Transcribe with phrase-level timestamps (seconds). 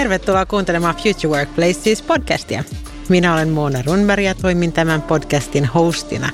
[0.00, 2.64] tervetuloa kuuntelemaan Future Workplaces podcastia.
[3.08, 6.30] Minä olen Moona Runberg ja toimin tämän podcastin hostina.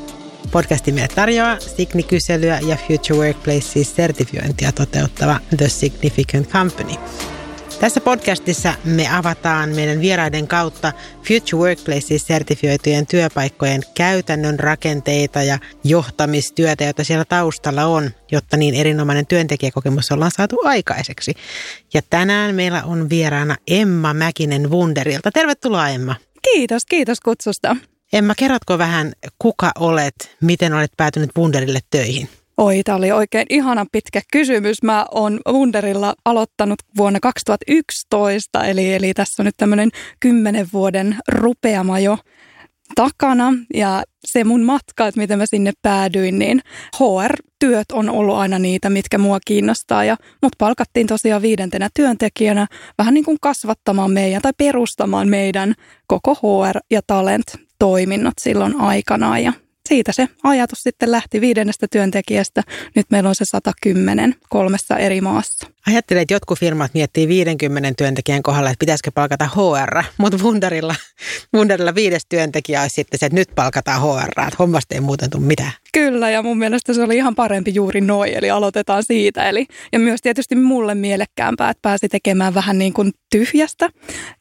[0.51, 6.95] Podcastin meille tarjoaa Signi-kyselyä ja Future Workplaces sertifiointia toteuttava The Significant Company–
[7.81, 10.93] tässä podcastissa me avataan meidän vieraiden kautta
[11.29, 19.27] Future Workplaces sertifioitujen työpaikkojen käytännön rakenteita ja johtamistyötä, joita siellä taustalla on, jotta niin erinomainen
[19.27, 21.35] työntekijäkokemus ollaan saatu aikaiseksi.
[21.95, 25.31] Ja tänään meillä on vieraana Emma Mäkinen Wunderilta.
[25.31, 26.15] Tervetuloa Emma.
[26.43, 27.77] Kiitos, kiitos kutsusta.
[28.13, 32.29] Emma, kerrotko vähän, kuka olet, miten olet päätynyt Wunderille töihin?
[32.59, 34.83] Oi, tämä oli oikein ihana pitkä kysymys.
[34.83, 41.99] Mä oon Wunderilla aloittanut vuonna 2011, eli, eli tässä on nyt tämmöinen kymmenen vuoden rupeama
[41.99, 42.19] jo
[42.95, 43.53] takana.
[43.75, 46.61] Ja se mun matka, että miten mä sinne päädyin, niin
[46.99, 50.05] HR-työt on ollut aina niitä, mitkä mua kiinnostaa.
[50.05, 52.67] Ja mut palkattiin tosiaan viidentenä työntekijänä
[52.99, 55.75] vähän niin kuin kasvattamaan meidän tai perustamaan meidän
[56.07, 59.45] koko HR- ja talent-toiminnot silloin aikanaan.
[59.45, 59.53] Ja
[59.87, 62.63] siitä se ajatus sitten lähti viidennestä työntekijästä.
[62.95, 65.67] Nyt meillä on se 110 kolmessa eri maassa.
[65.87, 70.95] Ajattelen, että jotkut firmat miettii 50 työntekijän kohdalla, että pitäisikö palkata HR, mutta Wunderilla,
[71.55, 75.43] Wunderilla viides työntekijä olisi sitten se, että nyt palkataan HR, että hommasta ei muuten tule
[75.43, 75.73] mitään.
[75.93, 79.49] Kyllä, ja mun mielestä se oli ihan parempi juuri noin, eli aloitetaan siitä.
[79.49, 83.91] Eli, ja myös tietysti mulle mielekkäämpää, että pääsi tekemään vähän niin kuin tyhjästä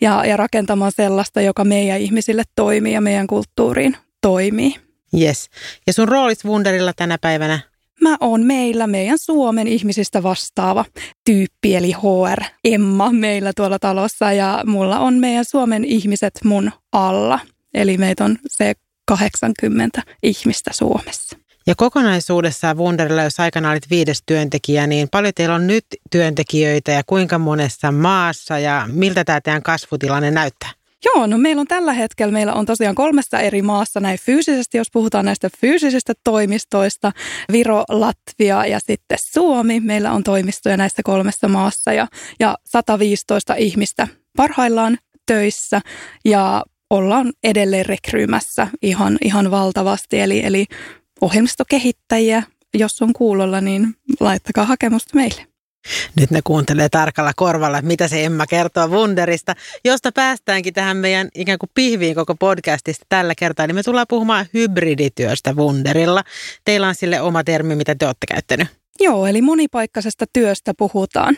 [0.02, 4.84] ja, ja rakentamaan sellaista, joka meidän ihmisille toimii ja meidän kulttuuriin toimii.
[5.22, 5.50] Yes.
[5.88, 7.60] Ja sun roolit Wunderilla tänä päivänä?
[8.02, 10.86] Mä oon meillä meidän Suomen ihmisistä vastaava
[11.26, 14.32] tyyppi, eli HR Emma meillä tuolla talossa.
[14.32, 17.40] Ja mulla on meidän Suomen ihmiset mun alla.
[17.74, 18.74] Eli meitä on se
[19.06, 21.38] 80 ihmistä Suomessa.
[21.68, 27.04] Ja kokonaisuudessaan Wunderilla, jos aikana olit viides työntekijä, niin paljon teillä on nyt työntekijöitä ja
[27.06, 30.70] kuinka monessa maassa ja miltä tämä teidän kasvutilanne näyttää?
[31.06, 34.88] Joo, no meillä on tällä hetkellä, meillä on tosiaan kolmessa eri maassa näin fyysisesti, jos
[34.94, 37.11] puhutaan näistä fyysisistä toimistoista,
[37.51, 39.79] Viro, Latvia ja sitten Suomi.
[39.79, 42.07] Meillä on toimistoja näissä kolmessa maassa ja,
[42.39, 44.07] ja 115 ihmistä
[44.38, 45.81] parhaillaan töissä
[46.25, 50.19] ja ollaan edelleen rekryymässä ihan, ihan valtavasti.
[50.19, 50.66] Eli, eli
[51.22, 55.55] ohjelmistokehittäjiä, jos on kuulolla, niin laittakaa hakemusta meille.
[56.19, 61.59] Nyt ne kuuntelee tarkalla korvalla, mitä se Emma kertoo Wunderista, josta päästäänkin tähän meidän ikään
[61.59, 63.68] kuin pihviin koko podcastista tällä kertaa.
[63.68, 66.24] Niin me tullaan puhumaan hybridityöstä Wunderilla.
[66.66, 68.68] Teillä on sille oma termi, mitä te olette käyttänyt.
[69.00, 71.38] Joo, eli monipaikkaisesta työstä puhutaan.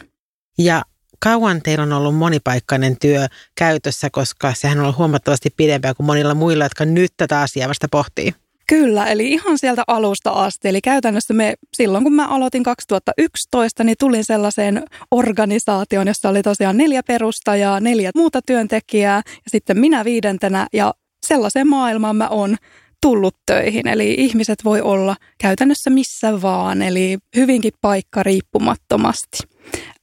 [0.57, 0.81] Ja
[1.19, 6.33] kauan teillä on ollut monipaikkainen työ käytössä, koska sehän on ollut huomattavasti pidempää kuin monilla
[6.33, 8.33] muilla, jotka nyt tätä asiaa vasta pohtii?
[8.67, 10.67] Kyllä, eli ihan sieltä alusta asti.
[10.67, 16.77] Eli käytännössä me silloin, kun mä aloitin 2011, niin tulin sellaiseen organisaatioon, jossa oli tosiaan
[16.77, 20.67] neljä perustajaa, neljä muuta työntekijää ja sitten minä viidentenä.
[20.73, 20.93] Ja
[21.25, 22.55] sellaiseen maailmaan mä oon
[23.01, 23.87] tullut töihin.
[23.87, 29.37] Eli ihmiset voi olla käytännössä missä vaan, eli hyvinkin paikka riippumattomasti.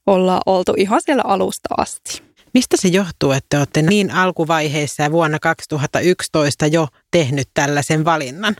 [0.07, 2.24] Olla oltu ihan siellä alusta asti.
[2.55, 8.57] Mistä se johtuu, että olette niin alkuvaiheessa ja vuonna 2011 jo tehnyt tällaisen valinnan?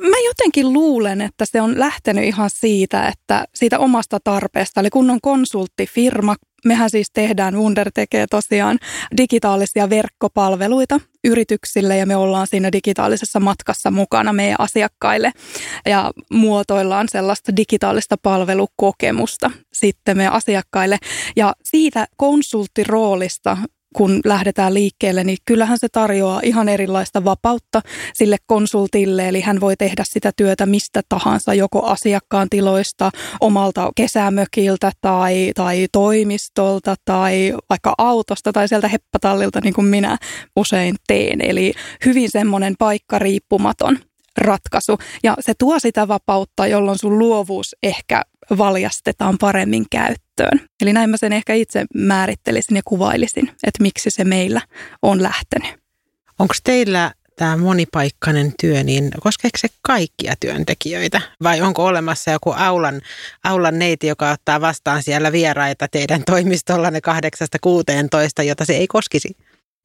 [0.00, 4.80] Mä jotenkin luulen, että se on lähtenyt ihan siitä, että siitä omasta tarpeesta.
[4.80, 8.78] Eli kun on konsulttifirma, mehän siis tehdään, Wunder tekee tosiaan
[9.16, 15.32] digitaalisia verkkopalveluita yrityksille ja me ollaan siinä digitaalisessa matkassa mukana meidän asiakkaille
[15.86, 20.98] ja muotoillaan sellaista digitaalista palvelukokemusta sitten meidän asiakkaille.
[21.36, 23.56] Ja siitä konsulttiroolista
[23.96, 27.80] kun lähdetään liikkeelle, niin kyllähän se tarjoaa ihan erilaista vapautta
[28.14, 29.28] sille konsultille.
[29.28, 35.86] Eli hän voi tehdä sitä työtä mistä tahansa, joko asiakkaan tiloista, omalta kesämökiltä tai, tai
[35.92, 40.16] toimistolta tai vaikka autosta tai sieltä heppatallilta, niin kuin minä
[40.56, 41.40] usein teen.
[41.40, 41.72] Eli
[42.04, 43.98] hyvin semmoinen paikka riippumaton
[44.38, 44.98] ratkaisu.
[45.22, 48.22] Ja se tuo sitä vapautta, jolloin sun luovuus ehkä
[48.58, 50.60] valjastetaan paremmin käyttöön.
[50.82, 54.60] Eli näin mä sen ehkä itse määrittelisin ja kuvailisin, että miksi se meillä
[55.02, 55.80] on lähtenyt.
[56.38, 61.20] Onko teillä tämä monipaikkainen työ, niin koskeeko se kaikkia työntekijöitä?
[61.42, 63.00] Vai onko olemassa joku aulan,
[63.44, 67.00] aulan neiti, joka ottaa vastaan siellä vieraita teidän toimistollanne
[68.40, 69.36] 8-16, jota se ei koskisi?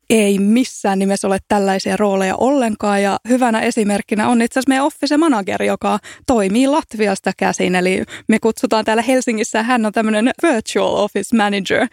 [0.09, 3.03] Ei missään nimessä ole tällaisia rooleja ollenkaan.
[3.03, 7.75] Ja hyvänä esimerkkinä on itse asiassa meidän office manager, joka toimii Latviasta käsin.
[7.75, 11.87] Eli me kutsutaan täällä Helsingissä, hän on tämmöinen virtual office manager,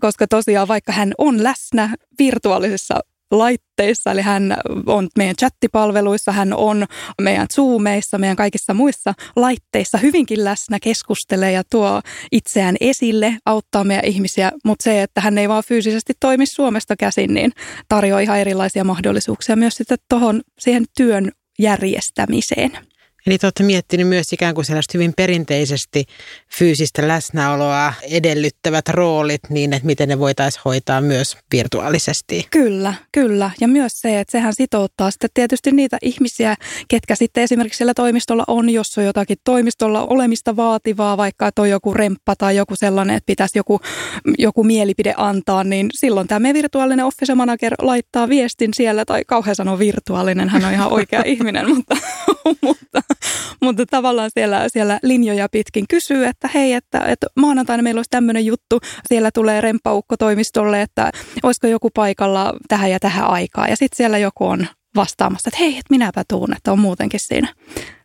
[0.00, 4.56] koska tosiaan vaikka hän on läsnä virtuaalisessa laitteissa, eli hän
[4.86, 6.86] on meidän chattipalveluissa, hän on
[7.22, 12.00] meidän Zoomeissa, meidän kaikissa muissa laitteissa hyvinkin läsnä, keskustelee ja tuo
[12.32, 17.34] itseään esille, auttaa meidän ihmisiä, mutta se, että hän ei vaan fyysisesti toimi Suomesta käsin,
[17.34, 17.52] niin
[17.88, 22.78] tarjoaa ihan erilaisia mahdollisuuksia myös sitten tuohon siihen työn järjestämiseen.
[23.26, 26.04] Eli te olette miettinyt myös ikään kuin sellaista hyvin perinteisesti
[26.58, 32.46] fyysistä läsnäoloa edellyttävät roolit niin, että miten ne voitaisiin hoitaa myös virtuaalisesti.
[32.50, 33.50] Kyllä, kyllä.
[33.60, 36.54] Ja myös se, että sehän sitouttaa sitten tietysti niitä ihmisiä,
[36.88, 41.70] ketkä sitten esimerkiksi siellä toimistolla on, jos on jotakin toimistolla olemista vaativaa, vaikka että on
[41.70, 43.80] joku remppa tai joku sellainen, että pitäisi joku,
[44.38, 49.56] joku mielipide antaa, niin silloin tämä meidän virtuaalinen office manager laittaa viestin siellä, tai kauhean
[49.56, 51.96] sanoa virtuaalinen, hän on ihan oikea ihminen, mutta,
[52.66, 53.02] mutta
[53.64, 58.46] mutta tavallaan siellä, siellä linjoja pitkin kysyy, että hei, että, että maanantaina meillä olisi tämmöinen
[58.46, 61.10] juttu, siellä tulee rempaukko toimistolle, että
[61.42, 63.68] olisiko joku paikalla tähän ja tähän aikaa.
[63.68, 64.66] Ja sitten siellä joku on
[64.96, 67.54] vastaamassa, että hei, että minäpä tuun, että on muutenkin siinä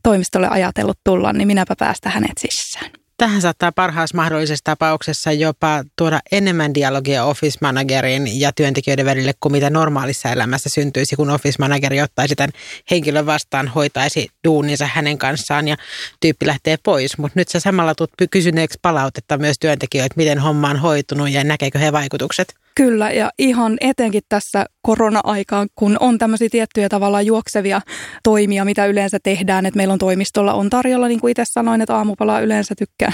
[0.03, 3.00] toimistolle ajatellut tulla, niin minäpä päästä hänet sisään.
[3.21, 9.51] Tähän saattaa parhaassa mahdollisessa tapauksessa jopa tuoda enemmän dialogia office managerin ja työntekijöiden välille kuin
[9.51, 12.51] mitä normaalissa elämässä syntyisi, kun office manageri ottaisi tämän
[12.91, 15.77] henkilön vastaan, hoitaisi duuninsa hänen kanssaan ja
[16.19, 17.17] tyyppi lähtee pois.
[17.17, 21.79] Mutta nyt sä samalla tulet kysyneeksi palautetta myös työntekijöitä, miten homma on hoitunut ja näkeekö
[21.79, 22.60] he vaikutukset?
[22.75, 27.81] Kyllä, ja ihan etenkin tässä korona-aikaan, kun on tämmöisiä tiettyjä tavallaan juoksevia
[28.23, 31.95] toimia, mitä yleensä tehdään, että meillä on toimistolla on tarjolla, niin kuin itse sanoin, että
[31.95, 33.11] aamupalaa yleensä tykkää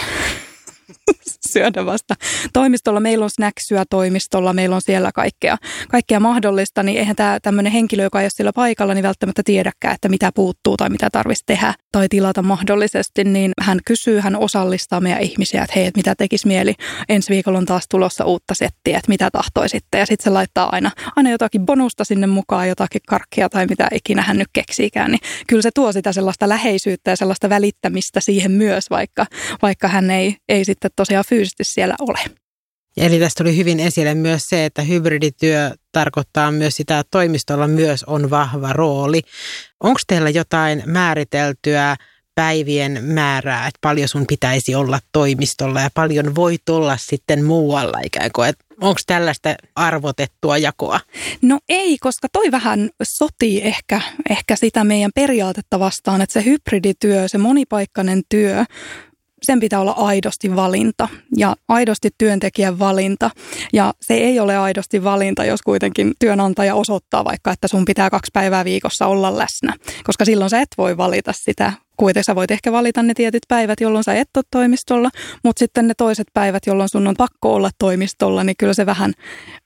[1.51, 2.13] syödä vasta.
[2.54, 3.00] Toimistolla.
[3.00, 5.57] Meillä on snacksyä toimistolla, meillä on siellä kaikkea,
[5.89, 9.95] kaikkea mahdollista, niin eihän tämä tämmöinen henkilö, joka ei ole siellä paikalla, niin välttämättä tiedäkään,
[9.95, 15.01] että mitä puuttuu tai mitä tarvitsisi tehdä tai tilata mahdollisesti, niin hän kysyy, hän osallistaa
[15.01, 16.74] meidän ihmisiä, että hei, että mitä tekisi mieli,
[17.10, 20.92] ensi viikolla on taas tulossa uutta settiä, että mitä tahtoisitte, ja sitten se laittaa aina,
[21.16, 25.62] aina jotakin bonusta sinne mukaan, jotakin karkkia tai mitä ikinä hän nyt keksiikään, niin kyllä
[25.62, 29.25] se tuo sitä sellaista läheisyyttä ja sellaista välittämistä siihen myös, vaikka,
[29.62, 32.20] vaikka hän ei, ei sitten tosiaan fyysisesti siellä ole.
[32.98, 38.04] Eli tästä tuli hyvin esille myös se, että hybridityö tarkoittaa myös sitä, että toimistolla myös
[38.04, 39.22] on vahva rooli.
[39.84, 41.96] Onko teillä jotain määriteltyä
[42.36, 48.30] päivien määrää, että paljon sun pitäisi olla toimistolla ja paljon voi olla sitten muualla ikään
[48.36, 51.00] kuin, että onko tällaista arvotettua jakoa?
[51.42, 57.28] No ei, koska toi vähän sotii ehkä, ehkä sitä meidän periaatetta vastaan, että se hybridityö,
[57.28, 58.66] se monipaikkainen työ,
[59.48, 61.08] sen pitää olla aidosti valinta
[61.38, 63.30] ja aidosti työntekijän valinta.
[63.74, 68.30] Ja se ei ole aidosti valinta, jos kuitenkin työnantaja osoittaa vaikka, että sun pitää kaksi
[68.34, 69.74] päivää viikossa olla läsnä,
[70.04, 73.82] koska silloin sä et voi valita sitä kuitenkin sä voit ehkä valita ne tietyt päivät,
[73.82, 75.10] jolloin sä et ole toimistolla,
[75.44, 79.14] mutta sitten ne toiset päivät, jolloin sun on pakko olla toimistolla, niin kyllä se vähän,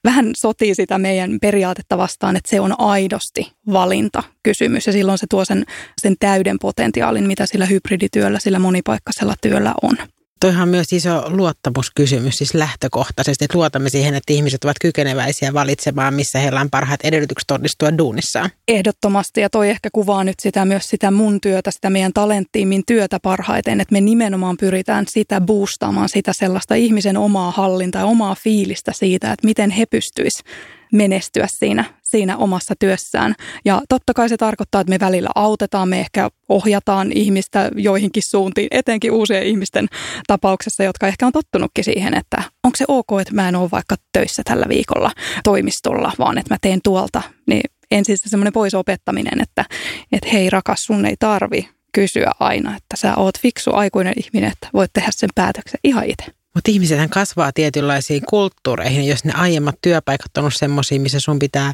[0.04, 5.26] vähän sotii sitä meidän periaatetta vastaan, että se on aidosti valinta kysymys ja silloin se
[5.30, 5.64] tuo sen,
[6.00, 9.96] sen täyden potentiaalin, mitä sillä hybridityöllä, sillä monipaikkaisella työllä on.
[10.42, 16.14] Toihan on myös iso luottamuskysymys, siis lähtökohtaisesti, että luotamme siihen, että ihmiset ovat kykeneväisiä valitsemaan,
[16.14, 18.50] missä heillä on parhaat edellytykset onnistua duunissaan.
[18.68, 23.20] Ehdottomasti, ja toi ehkä kuvaa nyt sitä myös sitä mun työtä, sitä meidän talenttiimin työtä
[23.20, 29.32] parhaiten, että me nimenomaan pyritään sitä boostaamaan, sitä sellaista ihmisen omaa hallintaa omaa fiilistä siitä,
[29.32, 30.46] että miten he pystyisivät
[30.92, 33.34] menestyä siinä, siinä omassa työssään.
[33.64, 38.68] Ja totta kai se tarkoittaa, että me välillä autetaan, me ehkä ohjataan ihmistä joihinkin suuntiin,
[38.70, 39.86] etenkin uusien ihmisten
[40.26, 43.96] tapauksessa, jotka ehkä on tottunutkin siihen, että onko se ok, että mä en ole vaikka
[44.12, 45.10] töissä tällä viikolla
[45.44, 47.22] toimistolla, vaan että mä teen tuolta.
[47.46, 49.64] Niin ensin se semmoinen pois opettaminen, että,
[50.12, 54.68] että hei rakas, sun ei tarvi kysyä aina, että sä oot fiksu aikuinen ihminen, että
[54.74, 56.41] voit tehdä sen päätöksen ihan itse.
[56.54, 59.08] Mutta ihmisethän kasvaa tietynlaisiin kulttuureihin.
[59.08, 61.72] Jos ne aiemmat työpaikat on semmoisia, missä sun pitää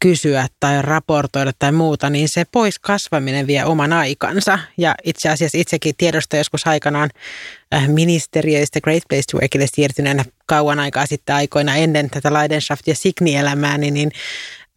[0.00, 4.58] kysyä tai raportoida tai muuta, niin se pois kasvaminen vie oman aikansa.
[4.78, 7.10] Ja itse asiassa itsekin tiedosta joskus aikanaan
[7.74, 12.94] äh, ministeriöistä Great Place to Workille siirtyneenä kauan aikaa sitten aikoina ennen tätä Leidenschaft ja
[12.94, 14.10] Signi-elämää, niin, niin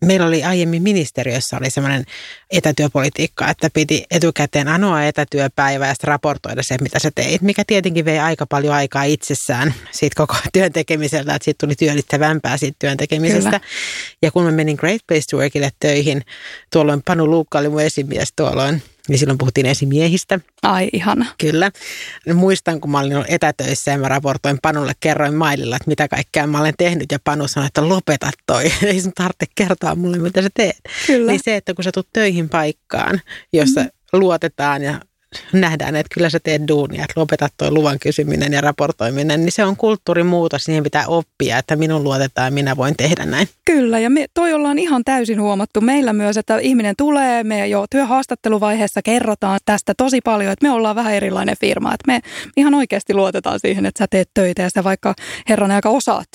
[0.05, 2.05] Meillä oli aiemmin ministeriössä oli semmoinen
[2.51, 8.05] etätyöpolitiikka, että piti etukäteen anoa etätyöpäivää ja sitten raportoida se, mitä sä teit, mikä tietenkin
[8.05, 12.97] vei aika paljon aikaa itsessään siitä koko työn tekemiseltä, että siitä tuli työllittävämpää siitä työn
[12.97, 13.49] tekemisestä.
[13.49, 13.61] Kyllä.
[14.21, 16.21] Ja kun mä menin Great Place to Workille töihin,
[16.71, 20.39] tuolloin Panu Luukka oli mun esimies tuolloin, niin silloin puhuttiin esimiehistä.
[20.63, 21.25] Ai ihana.
[21.37, 21.71] Kyllä.
[22.33, 26.47] Muistan, kun mä olin ollut etätöissä ja mä raportoin Panulle, kerroin maililla, että mitä kaikkea
[26.47, 27.11] mä olen tehnyt.
[27.11, 28.63] Ja Panu sanoi, että lopeta toi.
[28.83, 30.77] Ei sun tarvitse kertoa mulle, mitä sä teet.
[31.07, 31.31] Kyllä.
[31.31, 33.21] Niin se, että kun sä tulet töihin paikkaan,
[33.53, 33.89] jossa mm.
[34.13, 35.01] luotetaan ja
[35.53, 39.65] nähdään, että kyllä sä teet duunia, että lopetat tuo luvan kysyminen ja raportoiminen, niin se
[39.65, 43.47] on kulttuurimuutos, siihen pitää oppia, että minun luotetaan minä voin tehdä näin.
[43.65, 47.85] Kyllä, ja me toi ollaan ihan täysin huomattu meillä myös, että ihminen tulee, me jo
[47.91, 52.19] työhaastatteluvaiheessa kerrotaan tästä tosi paljon, että me ollaan vähän erilainen firma, että me
[52.57, 55.13] ihan oikeasti luotetaan siihen, että sä teet töitä ja sä vaikka
[55.49, 56.27] herran aika osaat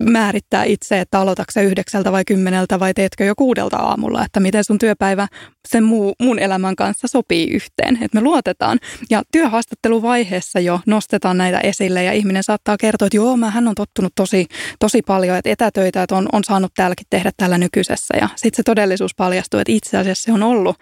[0.00, 4.78] määrittää itse, että aloitatko yhdeksältä vai kymmeneltä vai teetkö jo kuudelta aamulla, että miten sun
[4.78, 5.28] työpäivä
[5.68, 8.78] sen muu, mun elämän kanssa sopii yhteen, että me luotetaan.
[9.10, 14.12] Ja työhaastatteluvaiheessa jo nostetaan näitä esille ja ihminen saattaa kertoa, että joo, hän on tottunut
[14.14, 14.46] tosi,
[14.78, 18.62] tosi paljon, että etätöitä että on, on saanut täälläkin tehdä tällä nykyisessä ja sitten se
[18.62, 20.76] todellisuus paljastuu, että itse asiassa se on ollut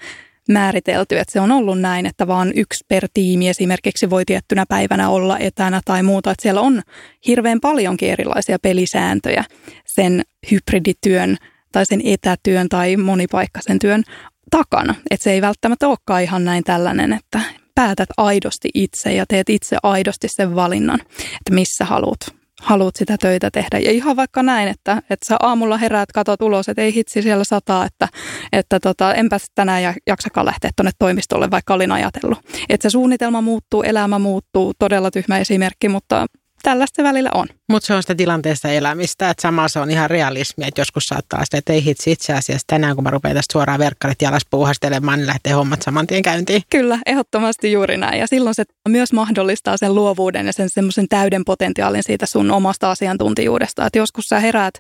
[0.48, 5.08] määritelty, että se on ollut näin, että vaan yksi per tiimi esimerkiksi voi tiettynä päivänä
[5.08, 6.30] olla etänä tai muuta.
[6.30, 6.82] Että siellä on
[7.26, 9.44] hirveän paljonkin erilaisia pelisääntöjä
[9.84, 11.36] sen hybridityön
[11.72, 14.02] tai sen etätyön tai monipaikkaisen työn
[14.50, 14.94] takana.
[15.10, 17.40] Että se ei välttämättä olekaan ihan näin tällainen, että
[17.74, 23.50] päätät aidosti itse ja teet itse aidosti sen valinnan, että missä haluat haluat sitä töitä
[23.50, 23.78] tehdä.
[23.78, 27.44] Ja ihan vaikka näin, että, että sä aamulla heräät, katot ulos, että ei hitsi siellä
[27.44, 28.08] sataa, että,
[28.52, 32.38] että tota, enpä tänään jaksakaan lähteä tuonne toimistolle, vaikka olin ajatellut.
[32.68, 36.26] Että se suunnitelma muuttuu, elämä muuttuu, todella tyhmä esimerkki, mutta
[36.62, 37.46] tällaista välillä on.
[37.68, 41.44] Mutta se on sitä tilanteessa elämistä, että samalla se on ihan realismia, että joskus saattaa
[41.44, 45.18] sitä, että ei hitsi itse asiassa tänään, kun mä rupean tästä suoraan verkkarit jalas puuhastelemaan,
[45.18, 46.62] niin lähtee hommat saman tien käyntiin.
[46.70, 48.20] Kyllä, ehdottomasti juuri näin.
[48.20, 52.90] Ja silloin se myös mahdollistaa sen luovuuden ja sen semmoisen täyden potentiaalin siitä sun omasta
[52.90, 53.86] asiantuntijuudesta.
[53.86, 54.74] Että joskus sä heräät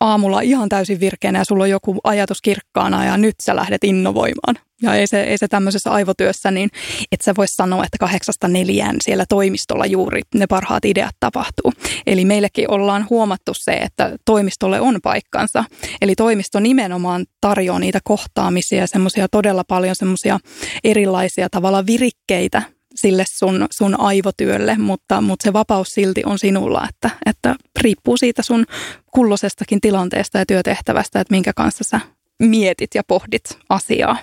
[0.00, 4.56] aamulla ihan täysin virkeänä ja sulla on joku ajatus kirkkaana ja nyt sä lähdet innovoimaan.
[4.82, 6.70] Ja ei se, ei se tämmöisessä aivotyössä, niin
[7.12, 11.72] että sä vois sanoa, että kahdeksasta neljään siellä toimistolla juuri ne parhaat ideat tapahtuu.
[12.06, 15.64] Eli meillekin ollaan huomattu se, että toimistolle on paikkansa.
[16.02, 20.38] Eli toimisto nimenomaan tarjoaa niitä kohtaamisia, semmoisia todella paljon semmoisia
[20.84, 22.62] erilaisia tavalla virikkeitä
[22.94, 28.42] sille sun, sun aivotyölle, mutta, mutta se vapaus silti on sinulla, että, että riippuu siitä
[28.42, 28.64] sun
[29.12, 32.00] kullosestakin tilanteesta ja työtehtävästä, että minkä kanssa sä
[32.42, 34.16] mietit ja pohdit asiaa.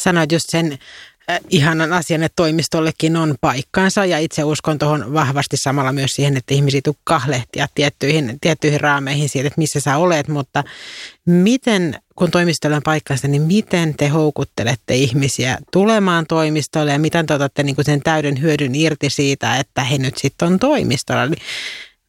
[0.00, 0.78] Sanoit just sen
[1.30, 6.36] äh, ihanan asian, että toimistollekin on paikkansa ja itse uskon tuohon vahvasti samalla myös siihen,
[6.36, 10.64] että ihmisiä tuu kahlehtia tiettyihin, tiettyihin raameihin siitä, että missä sä olet, mutta
[11.26, 17.34] miten, kun toimistolla on paikkansa, niin miten te houkuttelette ihmisiä tulemaan toimistolle ja miten te
[17.34, 21.36] otatte niin kuin sen täyden hyödyn irti siitä, että he nyt sitten on toimistolla?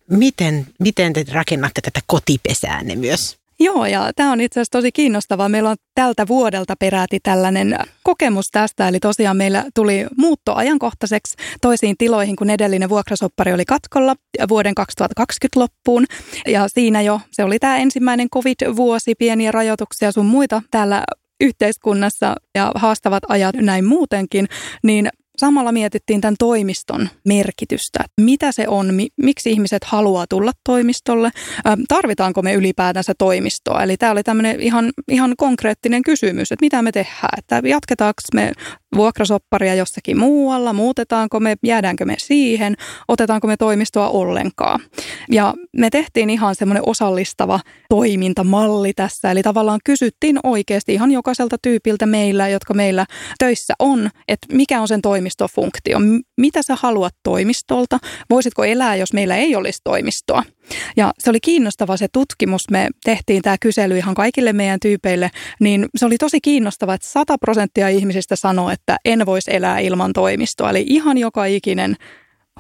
[0.10, 3.45] Miten, miten te rakennatte tätä kotipesäänne myös?
[3.60, 5.50] Joo, ja tämä on itse asiassa tosi kiinnostavaa.
[5.50, 11.96] Meillä on tältä vuodelta peräti tällainen kokemus tästä, eli tosiaan meillä tuli muutto ajankohtaiseksi toisiin
[11.98, 14.16] tiloihin, kun edellinen vuokrasoppari oli katkolla
[14.50, 16.06] vuoden 2020 loppuun.
[16.48, 21.04] Ja siinä jo, se oli tämä ensimmäinen covid-vuosi, pieniä rajoituksia sun muita täällä
[21.42, 24.48] yhteiskunnassa ja haastavat ajat näin muutenkin,
[24.84, 28.00] niin Samalla mietittiin tämän toimiston merkitystä.
[28.22, 31.30] Mitä se on, miksi ihmiset haluaa tulla toimistolle,
[31.88, 33.84] tarvitaanko me ylipäätänsä toimistoa.
[33.84, 38.52] Eli tämä oli tämmöinen ihan, ihan konkreettinen kysymys, että mitä me tehdään, että jatketaanko me
[38.96, 42.76] vuokrasopparia jossakin muualla, muutetaanko me, jäädäänkö me siihen,
[43.08, 44.80] otetaanko me toimistoa ollenkaan.
[45.32, 52.06] Ja me tehtiin ihan semmoinen osallistava toimintamalli tässä, eli tavallaan kysyttiin oikeasti ihan jokaiselta tyypiltä
[52.06, 53.06] meillä, jotka meillä
[53.40, 55.98] töissä on, että mikä on sen toimistofunktio,
[56.38, 60.44] mitä sä haluat toimistolta, voisitko elää, jos meillä ei olisi toimistoa.
[60.98, 65.86] Ja se oli kiinnostava se tutkimus, me tehtiin tämä kysely ihan kaikille meidän tyypeille, niin
[65.96, 70.70] se oli tosi kiinnostava, että 100 prosenttia ihmisistä sanoi, että en voisi elää ilman toimistoa.
[70.70, 71.96] Eli ihan joka ikinen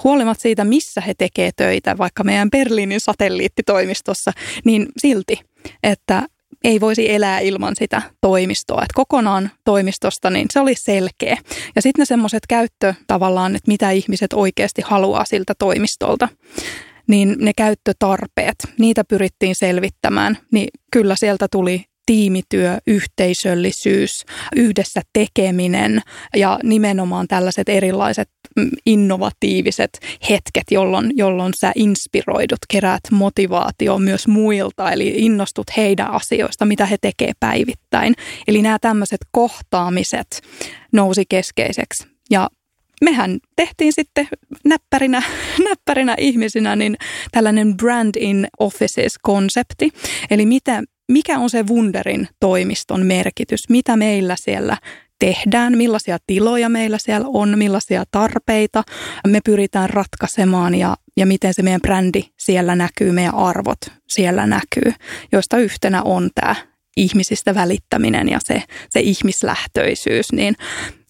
[0.04, 4.32] huolimatta siitä, missä he tekee töitä, vaikka meidän Berliinin satelliittitoimistossa,
[4.66, 5.40] niin silti,
[5.84, 6.24] että
[6.66, 8.82] ei voisi elää ilman sitä toimistoa.
[8.82, 11.38] Että kokonaan toimistosta, niin se oli selkeä.
[11.76, 16.28] Ja sitten ne semmoiset käyttö tavallaan, että mitä ihmiset oikeasti haluaa siltä toimistolta
[17.08, 26.02] niin ne käyttötarpeet, niitä pyrittiin selvittämään, niin kyllä sieltä tuli tiimityö, yhteisöllisyys, yhdessä tekeminen
[26.36, 28.30] ja nimenomaan tällaiset erilaiset
[28.86, 36.86] innovatiiviset hetket, jolloin, jolloin sä inspiroidut, kerät motivaatio myös muilta, eli innostut heidän asioista, mitä
[36.86, 38.14] he tekee päivittäin.
[38.48, 40.42] Eli nämä tämmöiset kohtaamiset
[40.94, 42.08] nousi keskeiseksi.
[42.30, 42.50] Ja
[43.02, 44.28] mehän tehtiin sitten
[44.66, 45.24] näppärinä,
[45.70, 46.98] näppärinä ihmisinä niin
[47.32, 49.90] tällainen brand in offices-konsepti.
[50.32, 54.78] Eli mitä, mikä on se Wunderin toimiston merkitys, mitä meillä siellä
[55.20, 58.84] tehdään, millaisia tiloja meillä siellä on, millaisia tarpeita
[59.28, 63.80] me pyritään ratkaisemaan ja, ja miten se meidän brändi siellä näkyy, meidän arvot
[64.10, 64.94] siellä näkyy,
[65.32, 66.56] joista yhtenä on tämä
[66.98, 70.56] ihmisistä välittäminen ja se, se ihmislähtöisyys, niin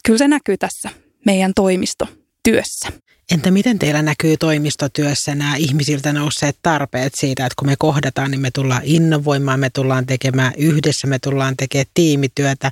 [0.05, 0.89] kyllä se näkyy tässä
[1.25, 2.87] meidän toimistotyössä.
[3.31, 8.41] Entä miten teillä näkyy toimistotyössä nämä ihmisiltä nousseet tarpeet siitä, että kun me kohdataan, niin
[8.41, 12.71] me tullaan innovoimaan, me tullaan tekemään yhdessä, me tullaan tekemään tiimityötä.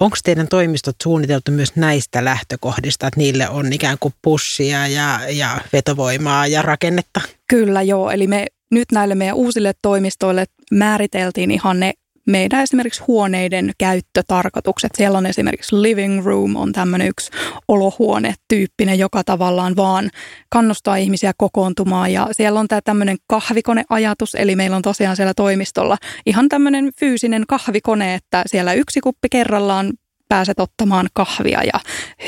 [0.00, 5.60] Onko teidän toimistot suunniteltu myös näistä lähtökohdista, että niille on ikään kuin pussia ja, ja
[5.72, 7.20] vetovoimaa ja rakennetta?
[7.48, 11.92] Kyllä joo, eli me nyt näille meidän uusille toimistoille määriteltiin ihan ne
[12.26, 14.90] meidän esimerkiksi huoneiden käyttötarkoitukset.
[14.96, 17.30] Siellä on esimerkiksi living room on tämmöinen yksi
[17.68, 20.10] olohuone-tyyppinen, joka tavallaan vaan
[20.50, 22.12] kannustaa ihmisiä kokoontumaan.
[22.12, 27.44] Ja siellä on tämä tämmöinen kahvikoneajatus, eli meillä on tosiaan siellä toimistolla ihan tämmöinen fyysinen
[27.48, 29.92] kahvikone, että siellä yksi kuppi kerrallaan
[30.28, 31.80] pääset ottamaan kahvia ja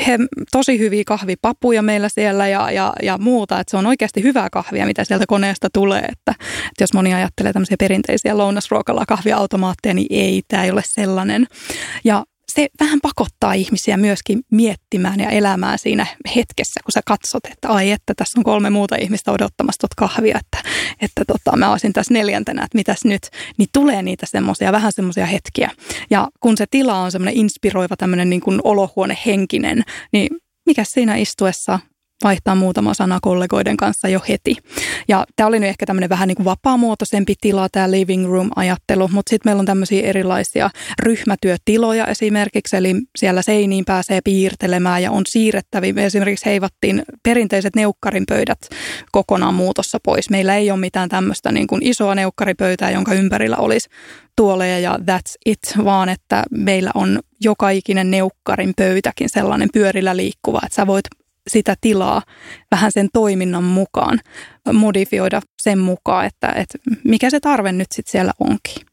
[0.07, 0.17] he,
[0.51, 4.85] tosi hyviä kahvipapuja meillä siellä ja, ja, ja muuta, että se on oikeasti hyvää kahvia,
[4.85, 10.41] mitä sieltä koneesta tulee, että, että jos moni ajattelee tämmöisiä perinteisiä lounasruokalla kahviautomaatteja, niin ei,
[10.47, 11.47] tämä ei ole sellainen.
[12.03, 12.25] Ja
[12.59, 17.91] se vähän pakottaa ihmisiä myöskin miettimään ja elämään siinä hetkessä, kun sä katsot, että ai
[17.91, 20.69] että tässä on kolme muuta ihmistä odottamassa tuota kahvia, että,
[21.01, 23.21] että tota, mä olisin tässä neljäntenä, että mitäs nyt,
[23.57, 25.71] niin tulee niitä semmoisia, vähän semmoisia hetkiä.
[26.09, 30.29] Ja kun se tila on semmoinen inspiroiva tämmöinen niin kuin olohuonehenkinen, niin
[30.65, 31.79] mikä siinä istuessa
[32.23, 34.57] vaihtaa muutama sana kollegoiden kanssa jo heti.
[35.07, 39.49] Ja tämä oli nyt ehkä tämmöinen vähän niin vapaamuotoisempi tila, tämä living room-ajattelu, mutta sitten
[39.49, 40.69] meillä on tämmöisiä erilaisia
[41.03, 45.93] ryhmätyötiloja esimerkiksi, eli siellä seiniin pääsee piirtelemään ja on siirrettäviä.
[45.93, 48.59] Me esimerkiksi heivattiin perinteiset neukkarin pöydät
[49.11, 50.29] kokonaan muutossa pois.
[50.29, 53.89] Meillä ei ole mitään tämmöistä niin kuin isoa neukkaripöytää, jonka ympärillä olisi
[54.35, 60.59] tuoleja ja that's it, vaan että meillä on joka ikinen neukkarin pöytäkin sellainen pyörillä liikkuva,
[60.63, 61.05] että sä voit
[61.49, 62.21] sitä tilaa
[62.71, 64.19] vähän sen toiminnan mukaan,
[64.73, 68.89] modifioida sen mukaan, että, että mikä se tarve nyt sitten siellä onkin.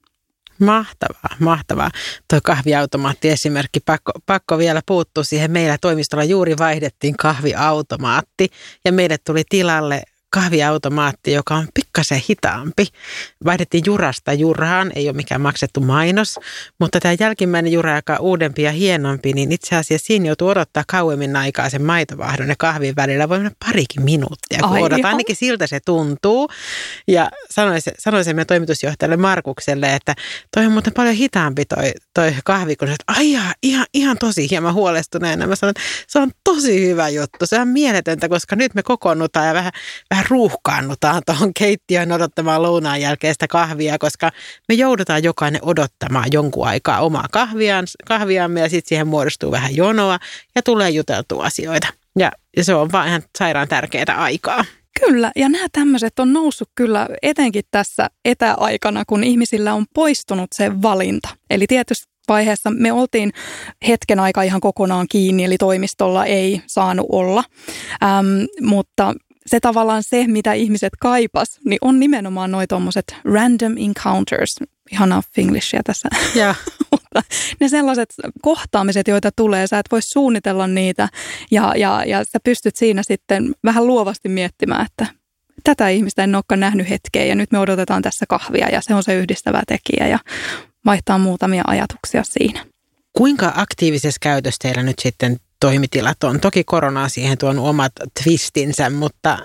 [0.61, 1.91] Mahtavaa, mahtavaa.
[2.31, 5.51] Tuo kahviautomaatti-esimerkki, pakko, pakko vielä puuttua siihen.
[5.51, 8.49] Meillä toimistolla juuri vaihdettiin kahviautomaatti
[8.85, 12.87] ja meille tuli tilalle kahviautomaatti, joka on pikkasen hitaampi.
[13.45, 16.39] Vaihdettiin jurasta juraan, ei ole mikään maksettu mainos,
[16.81, 20.85] mutta tämä jälkimmäinen jura, joka on uudempi ja hienompi, niin itse asiassa siinä joutuu odottaa
[20.87, 23.29] kauemmin aikaa sen maitovahdon ja kahvin välillä.
[23.29, 25.05] Voi mennä parikin minuuttia, kun odotat.
[25.05, 26.49] Ainakin siltä se tuntuu.
[27.09, 30.15] Ja sanoin, sanoin sen meidän toimitusjohtajalle Markukselle, että
[30.55, 34.51] toi on muuten paljon hitaampi toi, toi kahvi, kun se, että aijaa, ihan, ihan tosi
[34.51, 35.47] hieman huolestuneena.
[35.47, 37.47] Mä sanoin, että se on tosi hyvä juttu.
[37.47, 39.73] Se on mieletöntä, koska nyt me kokoonnutaan ja vähän,
[40.11, 44.31] vähän ruuhkaannutaan tuohon keittiöön odottamaan lounaan jälkeistä kahvia, koska
[44.69, 50.19] me joudutaan jokainen odottamaan jonkun aikaa omaa kahviaan, kahviamme ja sitten siihen muodostuu vähän jonoa
[50.55, 51.87] ja tulee juteltua asioita.
[52.19, 54.65] Ja, ja se on vaan ihan sairaan tärkeää aikaa.
[55.01, 60.83] Kyllä, ja nämä tämmöiset on noussut kyllä etenkin tässä etäaikana, kun ihmisillä on poistunut se
[60.83, 61.29] valinta.
[61.51, 63.33] Eli tietysti vaiheessa me oltiin
[63.89, 67.45] hetken aika ihan kokonaan kiinni, eli toimistolla ei saanut olla.
[68.03, 68.27] Ähm,
[68.63, 69.15] mutta
[69.47, 74.57] se tavallaan se, mitä ihmiset kaipas, niin on nimenomaan noin tuommoiset random encounters.
[74.93, 76.09] Ihana finglishia tässä.
[76.37, 76.57] Yeah.
[76.91, 77.23] Mutta
[77.61, 81.09] ne sellaiset kohtaamiset, joita tulee, sä et voi suunnitella niitä
[81.51, 85.07] ja, ja, ja sä pystyt siinä sitten vähän luovasti miettimään, että
[85.65, 89.03] tätä ihmistä en olekaan nähnyt hetkeä ja nyt me odotetaan tässä kahvia ja se on
[89.03, 90.19] se yhdistävä tekijä ja
[90.85, 92.65] vaihtaa muutamia ajatuksia siinä.
[93.13, 96.41] Kuinka aktiivisessa käytössä teillä nyt sitten toimitilat on.
[96.41, 97.93] Toki korona on siihen tuonut omat
[98.23, 99.39] twistinsä, mutta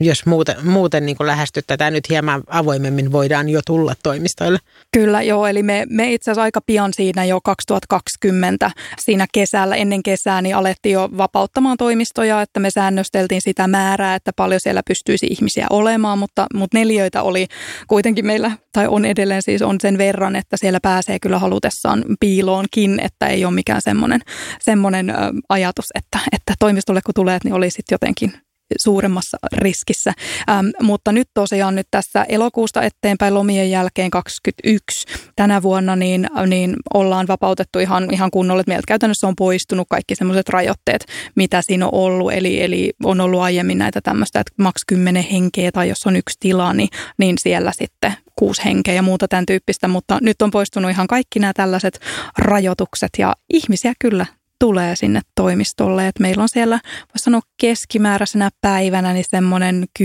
[0.00, 4.58] jos muuten, muuten niin kuin lähestyt tätä nyt hieman avoimemmin, voidaan jo tulla toimistoille.
[4.92, 10.02] Kyllä joo, eli me, me itse asiassa aika pian siinä jo 2020, siinä kesällä, ennen
[10.02, 15.26] kesää, niin alettiin jo vapauttamaan toimistoja, että me säännösteltiin sitä määrää, että paljon siellä pystyisi
[15.26, 17.46] ihmisiä olemaan, mutta, mutta neljöitä oli
[17.88, 23.00] kuitenkin meillä, tai on edelleen siis on sen verran, että siellä pääsee kyllä halutessaan piiloonkin,
[23.00, 24.20] että ei ole mikään semmoinen,
[24.60, 25.14] semmoinen
[25.48, 28.32] ajatus, että, että toimistolle kun tulee, niin oli jotenkin
[28.78, 30.12] suuremmassa riskissä.
[30.50, 36.76] Ähm, mutta nyt tosiaan nyt tässä elokuusta eteenpäin lomien jälkeen 2021 tänä vuonna niin, niin
[36.94, 38.62] ollaan vapautettu ihan, ihan kunnolla.
[38.66, 42.32] Meiltä käytännössä on poistunut kaikki semmoiset rajoitteet, mitä siinä on ollut.
[42.32, 46.36] Eli, eli on ollut aiemmin näitä tämmöistä, että maks 10 henkeä tai jos on yksi
[46.40, 50.90] tila, niin, niin siellä sitten kuusi henkeä ja muuta tämän tyyppistä, mutta nyt on poistunut
[50.90, 52.00] ihan kaikki nämä tällaiset
[52.38, 54.26] rajoitukset ja ihmisiä kyllä
[54.58, 56.08] tulee sinne toimistolle.
[56.08, 60.04] Et meillä on siellä, voisi sanoa keskimääräisenä päivänä, niin semmoinen 10-15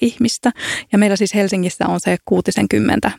[0.00, 0.50] ihmistä.
[0.92, 3.10] Ja meillä siis Helsingissä on se 60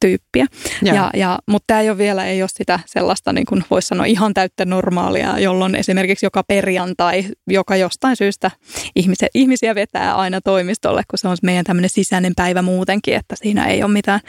[0.00, 0.46] tyyppiä.
[0.82, 4.06] Ja, ja, mutta tämä ei ole vielä ei ole sitä sellaista, niin kuin voisi sanoa,
[4.06, 8.50] ihan täyttä normaalia, jolloin esimerkiksi joka perjantai, joka jostain syystä
[8.96, 13.66] ihmisiä, ihmisiä vetää aina toimistolle, kun se on meidän tämmöinen sisäinen päivä muutenkin, että siinä
[13.66, 14.20] ei ole mitään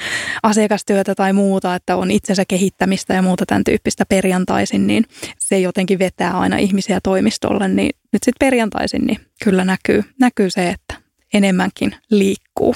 [0.44, 5.06] asiakastyötä tai muuta, että on itsensä kehittämistä ja muuta tämän tyyppistä perjantaisin, niin
[5.48, 10.70] se jotenkin vetää aina ihmisiä toimistolle, niin nyt sitten perjantaisin niin kyllä näkyy, näkyy se,
[10.70, 11.02] että
[11.34, 12.76] enemmänkin liikkuu.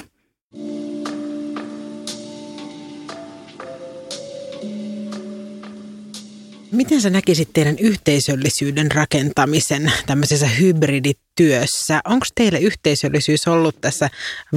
[6.72, 12.00] Miten sä näkisit teidän yhteisöllisyyden rakentamisen tämmöisessä hybridityössä?
[12.04, 14.10] Onko teille yhteisöllisyys ollut tässä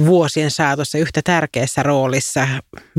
[0.06, 2.48] vuosien saatossa yhtä tärkeässä roolissa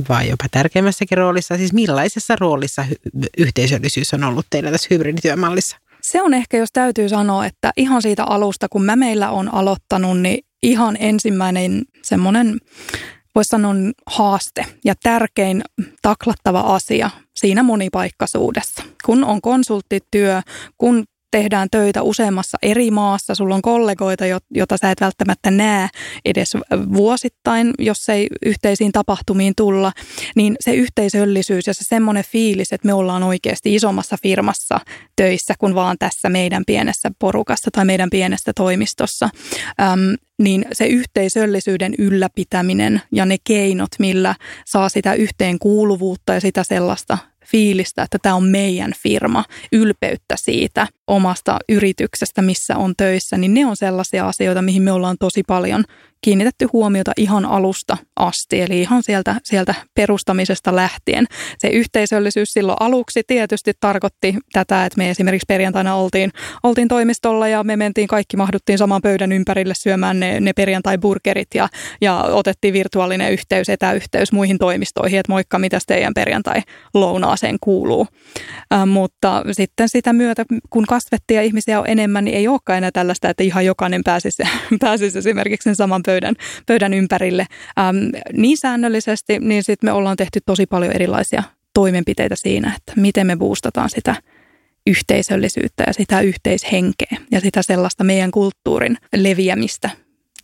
[0.09, 1.57] vai jopa tärkeimmässäkin roolissa?
[1.57, 5.77] Siis millaisessa roolissa hy- yhteisöllisyys on ollut teillä tässä hybridityömallissa?
[6.01, 10.19] Se on ehkä, jos täytyy sanoa, että ihan siitä alusta, kun mä meillä on aloittanut,
[10.19, 12.59] niin ihan ensimmäinen semmoinen
[13.37, 13.73] voisi sanoa
[14.05, 15.63] haaste ja tärkein
[16.01, 18.83] taklattava asia siinä monipaikkaisuudessa.
[19.05, 20.41] Kun on konsulttityö,
[20.77, 24.23] kun tehdään töitä useammassa eri maassa, sulla on kollegoita,
[24.55, 25.89] jota sä et välttämättä näe
[26.25, 26.53] edes
[26.93, 29.91] vuosittain, jos ei yhteisiin tapahtumiin tulla,
[30.35, 34.79] niin se yhteisöllisyys ja se semmoinen fiilis, että me ollaan oikeasti isommassa firmassa
[35.15, 39.29] töissä kuin vaan tässä meidän pienessä porukassa tai meidän pienessä toimistossa,
[39.81, 44.35] äm, niin se yhteisöllisyyden ylläpitäminen ja ne keinot, millä
[44.65, 47.17] saa sitä yhteenkuuluvuutta ja sitä sellaista
[47.51, 53.65] fiilistä, että tämä on meidän firma, ylpeyttä siitä omasta yrityksestä, missä on töissä, niin ne
[53.65, 55.83] on sellaisia asioita, mihin me ollaan tosi paljon
[56.21, 61.25] kiinnitetty huomiota ihan alusta asti, eli ihan sieltä, sieltä perustamisesta lähtien.
[61.57, 66.31] Se yhteisöllisyys silloin aluksi tietysti tarkoitti tätä, että me esimerkiksi perjantaina oltiin,
[66.63, 71.69] oltiin toimistolla ja me mentiin kaikki mahduttiin saman pöydän ympärille syömään ne, ne perjantai-burgerit ja,
[72.01, 78.07] ja otettiin virtuaalinen yhteys, etäyhteys muihin toimistoihin, että moikka, mitä teidän perjantai-lounaaseen kuuluu.
[78.73, 82.91] Äh, mutta sitten sitä myötä, kun kasvettiin ja ihmisiä on enemmän, niin ei olekaan enää
[82.91, 84.43] tällaista, että ihan jokainen pääsisi,
[84.79, 87.45] pääsisi esimerkiksi sen saman pöydän, pöydän ympärille
[87.79, 87.97] ähm,
[88.33, 91.43] niin säännöllisesti, niin sitten me ollaan tehty tosi paljon erilaisia
[91.73, 94.15] toimenpiteitä siinä, että miten me boostataan sitä
[94.87, 99.89] yhteisöllisyyttä ja sitä yhteishenkeä ja sitä sellaista meidän kulttuurin leviämistä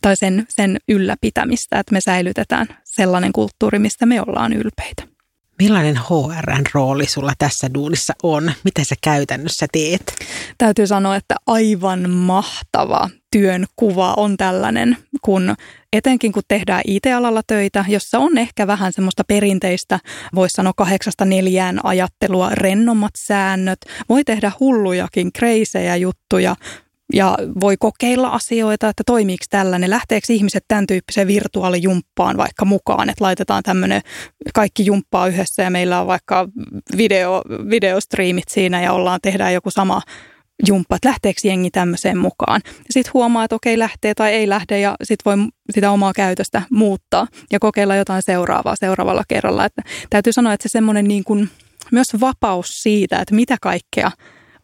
[0.02, 5.13] tai sen, sen ylläpitämistä, että me säilytetään sellainen kulttuuri, mistä me ollaan ylpeitä.
[5.62, 8.52] Millainen HRn rooli sulla tässä duunissa on?
[8.64, 10.16] Mitä sä käytännössä teet?
[10.58, 15.56] Täytyy sanoa, että aivan mahtava työn kuva on tällainen, kun
[15.94, 20.00] etenkin kun tehdään IT-alalla töitä, jossa on ehkä vähän semmoista perinteistä,
[20.36, 26.56] voisi sanoa kahdeksasta neljään ajattelua, rennommat säännöt, voi tehdä hullujakin, kreisejä juttuja,
[27.14, 33.24] ja voi kokeilla asioita, että toimiiko tällainen, lähteekö ihmiset tämän tyyppiseen virtuaalijumppaan vaikka mukaan, että
[33.24, 34.02] laitetaan tämmöinen
[34.54, 36.48] kaikki jumppaa yhdessä ja meillä on vaikka
[36.98, 40.02] video, videostriimit siinä ja ollaan, tehdään joku sama
[40.68, 42.62] jumppa, että lähteekö jengi tämmöiseen mukaan.
[42.90, 47.28] Sitten huomaa, että okei lähtee tai ei lähde ja sitten voi sitä omaa käytöstä muuttaa
[47.52, 49.66] ja kokeilla jotain seuraavaa seuraavalla kerralla.
[49.66, 51.50] Että täytyy sanoa, että se semmoinen niin kuin
[51.92, 54.12] myös vapaus siitä, että mitä kaikkea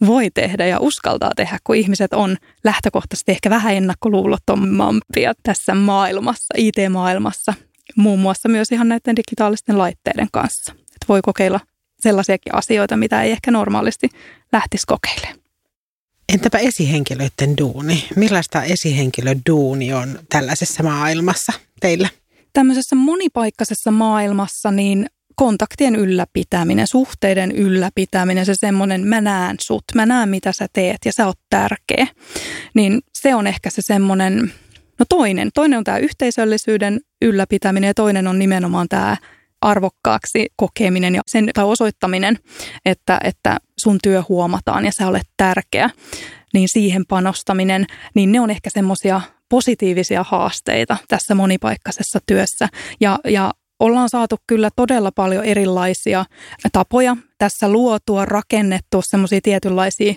[0.05, 7.53] voi tehdä ja uskaltaa tehdä, kun ihmiset on lähtökohtaisesti ehkä vähän ennakkoluulottomampia tässä maailmassa, IT-maailmassa,
[7.95, 10.73] muun muassa myös ihan näiden digitaalisten laitteiden kanssa.
[10.77, 11.59] Että voi kokeilla
[11.99, 14.09] sellaisiakin asioita, mitä ei ehkä normaalisti
[14.51, 15.39] lähtisi kokeilemaan.
[16.33, 18.07] Entäpä esihenkilöiden duuni?
[18.15, 22.09] Millaista esihenkilöduuni on tällaisessa maailmassa teillä?
[22.53, 25.09] Tämmöisessä monipaikkaisessa maailmassa niin
[25.39, 31.13] kontaktien ylläpitäminen, suhteiden ylläpitäminen, se semmoinen mä näen sut, mä näen mitä sä teet ja
[31.13, 32.07] sä oot tärkeä.
[32.73, 34.51] Niin se on ehkä se semmoinen,
[34.99, 35.49] no toinen.
[35.53, 39.17] Toinen on tämä yhteisöllisyyden ylläpitäminen ja toinen on nimenomaan tämä
[39.61, 42.37] arvokkaaksi kokeminen ja sen tai osoittaminen,
[42.85, 45.89] että, että sun työ huomataan ja sä olet tärkeä,
[46.53, 52.67] niin siihen panostaminen, niin ne on ehkä semmoisia positiivisia haasteita tässä monipaikkaisessa työssä.
[52.99, 56.25] Ja, ja ollaan saatu kyllä todella paljon erilaisia
[56.71, 60.13] tapoja tässä luotua, rakennettua semmoisia tietynlaisia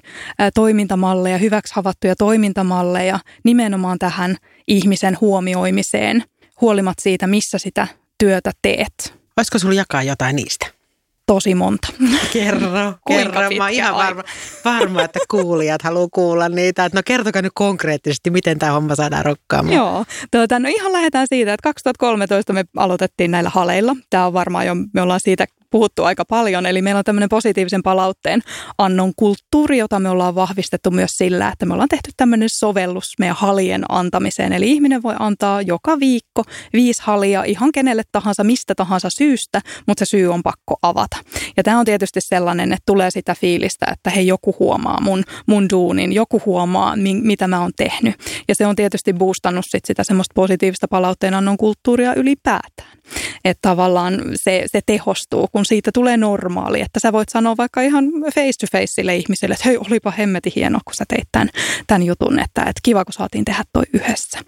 [0.55, 4.37] toimintamalleja, hyväksi havaittuja toimintamalleja nimenomaan tähän
[4.68, 6.25] ihmisen huomioimiseen,
[6.61, 7.87] huolimatta siitä, missä sitä
[8.18, 9.14] työtä teet.
[9.37, 10.81] Voisiko sinulla jakaa jotain niistä?
[11.26, 11.88] Tosi monta.
[12.32, 12.68] Kerro,
[13.08, 13.40] kerro.
[13.58, 14.22] Mä oon ihan varma,
[14.64, 16.90] varma, että kuulijat haluaa kuulla niitä.
[16.92, 19.76] no kertokaa nyt konkreettisesti, miten tämä homma saadaan rokkaamaan.
[19.76, 23.96] Joo, tuota, no ihan lähdetään siitä, että 2013 me aloitettiin näillä haleilla.
[24.11, 26.66] Tämä on varmaan jo, me ollaan siitä puhuttu aika paljon.
[26.66, 28.40] Eli meillä on tämmöinen positiivisen palautteen
[28.78, 33.37] annon kulttuuri, jota me ollaan vahvistettu myös sillä, että me ollaan tehty tämmöinen sovellus meidän
[33.37, 34.52] halien antamiseen.
[34.52, 40.04] Eli ihminen voi antaa joka viikko viisi halia ihan kenelle tahansa, mistä tahansa syystä, mutta
[40.04, 41.16] se syy on pakko avata.
[41.56, 45.66] Ja tämä on tietysti sellainen, että tulee sitä fiilistä, että hei joku huomaa mun, mun
[45.72, 48.14] duunin, joku huomaa, mitä mä oon tehnyt.
[48.48, 53.01] Ja se on tietysti boostannut sit sitä semmoista positiivista palautteen annon kulttuuria ylipäätään.
[53.44, 56.80] Että tavallaan se, se tehostuu, kun siitä tulee normaali.
[56.80, 60.52] Että sä voit sanoa vaikka ihan face to face sille ihmiselle, että hei, olipa hemmeti
[60.56, 61.48] hieno, kun sä teit tämän,
[61.86, 64.38] tämän jutun, että, että kiva, kun saatiin tehdä toi yhdessä.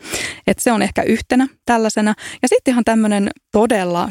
[0.47, 2.15] Että se on ehkä yhtenä tällaisena.
[2.43, 4.09] Ja sitten ihan tämmöinen todella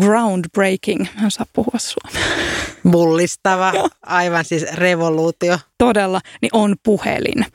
[0.00, 2.28] groundbreaking, en saa puhua suomea.
[2.82, 5.58] Mullistava, aivan siis revoluutio.
[5.78, 7.46] Todella, niin on puhelin.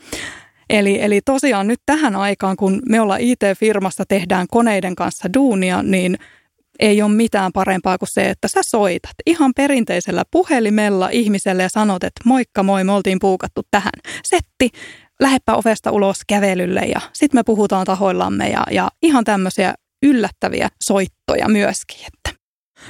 [0.72, 6.18] Eli, eli tosiaan nyt tähän aikaan, kun me ollaan IT-firmassa, tehdään koneiden kanssa duunia, niin
[6.80, 12.04] ei ole mitään parempaa kuin se, että sä soitat ihan perinteisellä puhelimella ihmiselle ja sanot,
[12.04, 13.92] että moikka moi, me oltiin puukattu tähän.
[14.24, 14.70] Setti,
[15.22, 21.50] läheppä ovesta ulos kävelylle ja sitten me puhutaan tahoillamme ja, ja ihan tämmöisiä yllättäviä soittoja
[21.50, 22.00] myöskin.
[22.08, 22.42] Että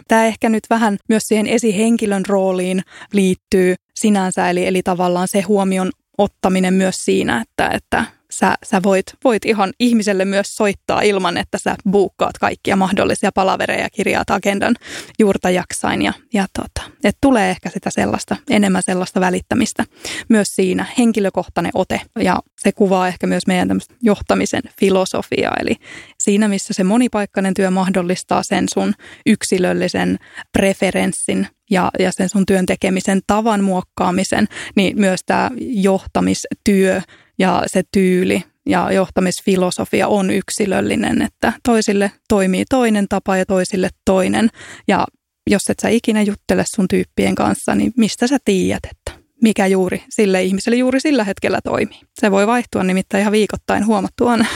[0.07, 2.81] Tämä ehkä nyt vähän myös siihen esihenkilön rooliin
[3.13, 5.91] liittyy sinänsä, eli, eli tavallaan se huomion
[6.21, 11.57] ottaminen myös siinä, että, että sä, sä voit, voit ihan ihmiselle myös soittaa ilman, että
[11.57, 14.75] sä buukkaat kaikkia mahdollisia palavereja, kirjaat agendan
[15.19, 16.01] juurta jaksain.
[16.01, 19.85] Ja, ja tota, et tulee ehkä sitä sellaista, enemmän sellaista välittämistä
[20.29, 22.01] myös siinä, henkilökohtainen ote.
[22.19, 25.55] Ja se kuvaa ehkä myös meidän johtamisen filosofiaa.
[25.59, 25.75] Eli
[26.19, 28.93] siinä, missä se monipaikkainen työ mahdollistaa sen sun
[29.25, 30.19] yksilöllisen
[30.53, 37.01] preferenssin ja, ja sen sun työn tekemisen tavan muokkaamisen, niin myös tämä johtamistyö
[37.41, 44.49] ja se tyyli ja johtamisfilosofia on yksilöllinen, että toisille toimii toinen tapa ja toisille toinen.
[44.87, 45.07] Ja
[45.49, 50.03] jos et sä ikinä juttele sun tyyppien kanssa, niin mistä sä tiedät, että mikä juuri
[50.09, 51.99] sille ihmiselle juuri sillä hetkellä toimii.
[52.19, 54.47] Se voi vaihtua nimittäin ihan viikoittain huomattuaan.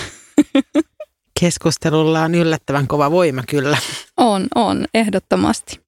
[1.40, 3.78] Keskustelulla on yllättävän kova voima kyllä.
[4.18, 5.80] On, on, ehdottomasti.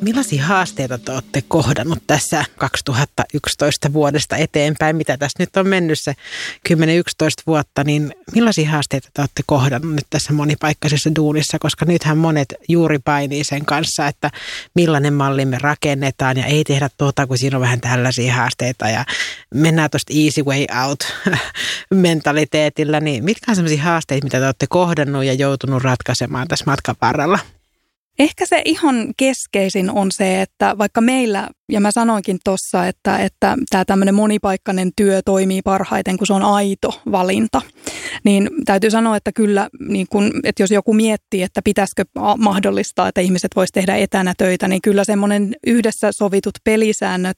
[0.00, 6.14] Millaisia haasteita te olette kohdannut tässä 2011 vuodesta eteenpäin, mitä tässä nyt on mennyt se
[6.68, 6.74] 10-11
[7.46, 12.98] vuotta, niin millaisia haasteita te olette kohdannut nyt tässä monipaikkaisessa duunissa, koska nythän monet juuri
[12.98, 14.30] painii sen kanssa, että
[14.74, 18.88] millainen malli me rakennetaan ja ei tehdä tuota, kun siinä on vähän tällaisia haasteita.
[18.88, 19.04] Ja
[19.54, 21.00] mennään tuosta easy way out
[21.90, 26.96] mentaliteetillä, niin mitkä on sellaisia haasteita, mitä te olette kohdannut ja joutunut ratkaisemaan tässä matkan
[27.00, 27.38] varrella?
[28.18, 33.56] Ehkä se ihan keskeisin on se, että vaikka meillä, ja mä sanoinkin tuossa, että, että
[33.70, 37.62] tämä tämmöinen monipaikkainen työ toimii parhaiten, kun se on aito valinta,
[38.24, 42.04] niin täytyy sanoa, että kyllä, niin kun, että jos joku miettii, että pitäisikö
[42.38, 47.36] mahdollistaa, että ihmiset vois tehdä etänä töitä, niin kyllä semmoinen yhdessä sovitut pelisäännöt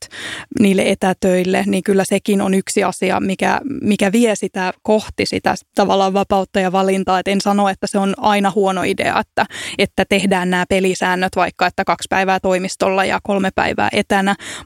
[0.61, 6.13] niille etätöille, niin kyllä sekin on yksi asia, mikä, mikä vie sitä kohti sitä tavallaan
[6.13, 7.19] vapautta ja valintaa.
[7.19, 9.47] Et en sano, että se on aina huono idea, että,
[9.79, 14.16] että tehdään nämä pelisäännöt vaikka, että kaksi päivää toimistolla ja kolme päivää etänä,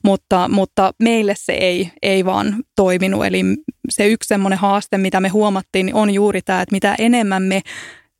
[0.04, 3.26] mutta, mutta meille se ei, ei vaan toiminut.
[3.26, 3.42] Eli
[3.90, 7.60] se yksi semmoinen haaste, mitä me huomattiin, niin on juuri tämä, että mitä enemmän me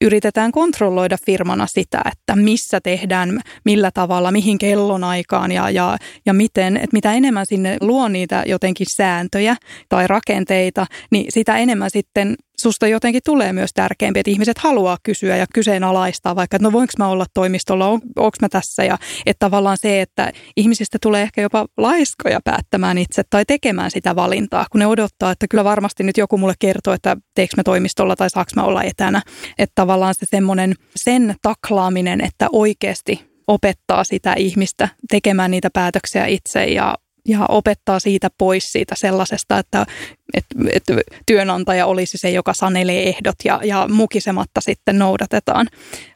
[0.00, 6.76] yritetään kontrolloida firmana sitä, että missä tehdään, millä tavalla, mihin kellonaikaan ja, ja, ja miten,
[6.76, 9.56] että mitä enemmän sinne luo niitä jotenkin sääntöjä
[9.88, 15.36] tai rakenteita, niin sitä enemmän sitten susta jotenkin tulee myös tärkeämpi, että ihmiset haluaa kysyä
[15.36, 18.84] ja kyseenalaistaa vaikka, että no voinko mä olla toimistolla, on, onko mä tässä?
[18.84, 24.16] Ja että tavallaan se, että ihmisistä tulee ehkä jopa laiskoja päättämään itse tai tekemään sitä
[24.16, 28.16] valintaa, kun ne odottaa, että kyllä varmasti nyt joku mulle kertoo, että teekö mä toimistolla
[28.16, 29.22] tai saaks mä olla etänä,
[29.58, 36.64] että tavallaan se semmoinen sen taklaaminen, että oikeasti opettaa sitä ihmistä tekemään niitä päätöksiä itse
[36.64, 36.94] ja
[37.28, 39.86] ja opettaa siitä pois siitä sellaisesta, että,
[40.34, 40.94] että, että
[41.26, 45.66] työnantaja olisi se, joka sanelee ehdot ja, ja mukisematta sitten noudatetaan,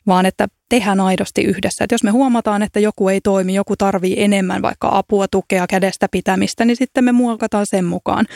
[0.07, 1.85] vaan että tehdään aidosti yhdessä.
[1.85, 6.09] Että jos me huomataan, että joku ei toimi, joku tarvii enemmän vaikka apua, tukea, kädestä
[6.11, 8.27] pitämistä, niin sitten me muokataan sen mukaan.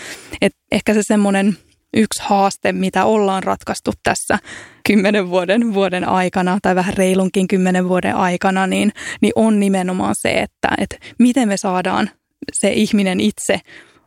[0.42, 1.57] Et ehkä se semmoinen
[1.96, 4.38] yksi haaste, mitä ollaan ratkaistu tässä
[4.87, 10.31] kymmenen vuoden, vuoden aikana tai vähän reilunkin kymmenen vuoden aikana, niin, niin on nimenomaan se,
[10.31, 12.11] että, että miten me saadaan
[12.52, 13.61] se ihminen itse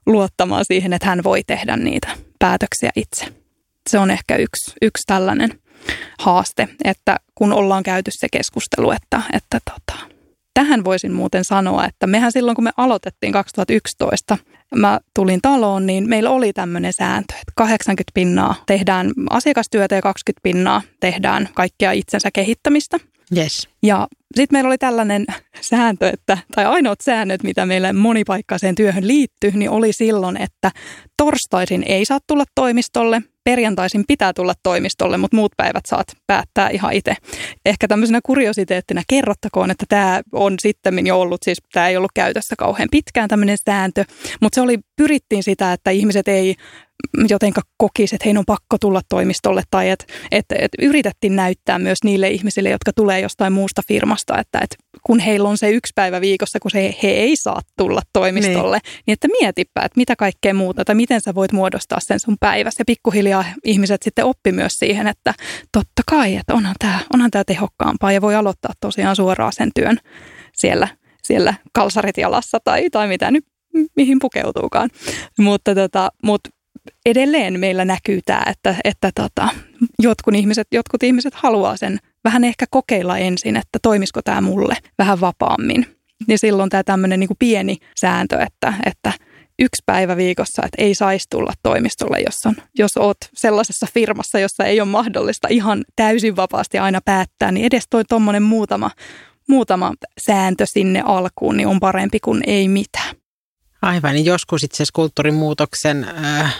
[0.05, 2.07] luottamaan siihen, että hän voi tehdä niitä
[2.39, 3.25] päätöksiä itse.
[3.89, 5.59] Se on ehkä yksi, yksi tällainen
[6.19, 10.10] haaste, että kun ollaan käyty se keskustelu, että, että tota,
[10.61, 14.37] tähän voisin muuten sanoa, että mehän silloin kun me aloitettiin 2011,
[14.75, 20.39] mä tulin taloon, niin meillä oli tämmöinen sääntö, että 80 pinnaa tehdään asiakastyötä ja 20
[20.43, 22.97] pinnaa tehdään kaikkea itsensä kehittämistä.
[23.37, 23.69] Yes.
[23.83, 25.25] Ja sitten meillä oli tällainen
[25.61, 30.71] sääntö, että, tai ainoat säännöt, mitä meille monipaikkaiseen työhön liittyy, niin oli silloin, että
[31.17, 36.93] torstaisin ei saa tulla toimistolle, perjantaisin pitää tulla toimistolle, mutta muut päivät saat päättää ihan
[36.93, 37.15] itse.
[37.65, 42.55] Ehkä tämmöisenä kuriositeettina kerrottakoon, että tämä on sitten jo ollut, siis tämä ei ollut käytössä
[42.55, 44.05] kauhean pitkään tämmöinen sääntö,
[44.41, 46.55] mutta se oli, pyrittiin sitä, että ihmiset ei
[47.29, 52.03] jotenka kokisi, että heidän on pakko tulla toimistolle tai että että että yritettiin näyttää myös
[52.03, 56.21] niille ihmisille, jotka tulee jostain muusta firmasta, että että kun heillä on se yksi päivä
[56.21, 60.53] viikossa, kun se, he ei saa tulla toimistolle, niin, niin että mietipä, että mitä kaikkea
[60.53, 62.81] muuta tai miten sä voit muodostaa sen sun päivässä.
[62.81, 65.33] Ja pikkuhiljaa ihmiset sitten oppi myös siihen, että
[65.71, 69.97] totta kai, että onhan tämä onhan tää tehokkaampaa ja voi aloittaa tosiaan suoraan sen työn
[70.53, 70.87] siellä,
[71.23, 73.45] siellä kalsarit jalassa tai, tai mitä nyt
[73.95, 74.89] mihin pukeutuukaan.
[75.39, 76.41] Mutta tota, mut
[77.05, 79.49] edelleen meillä näkyy tämä, että, että tota,
[79.99, 85.21] jotkut, ihmiset, jotkut ihmiset haluaa sen vähän ehkä kokeilla ensin, että toimisiko tämä mulle vähän
[85.21, 85.85] vapaammin.
[86.27, 89.13] Niin silloin tämä tämmöinen niin pieni sääntö, että, että
[89.59, 94.65] yksi päivä viikossa, että ei saisi tulla toimistolle, jos, on, jos oot sellaisessa firmassa, jossa
[94.65, 98.91] ei ole mahdollista ihan täysin vapaasti aina päättää, niin edes toi tuommoinen muutama,
[99.49, 99.93] muutama
[100.27, 103.15] sääntö sinne alkuun niin on parempi kuin ei mitään.
[103.81, 106.55] Aivan, niin joskus itse asiassa kulttuurimuutoksen äh,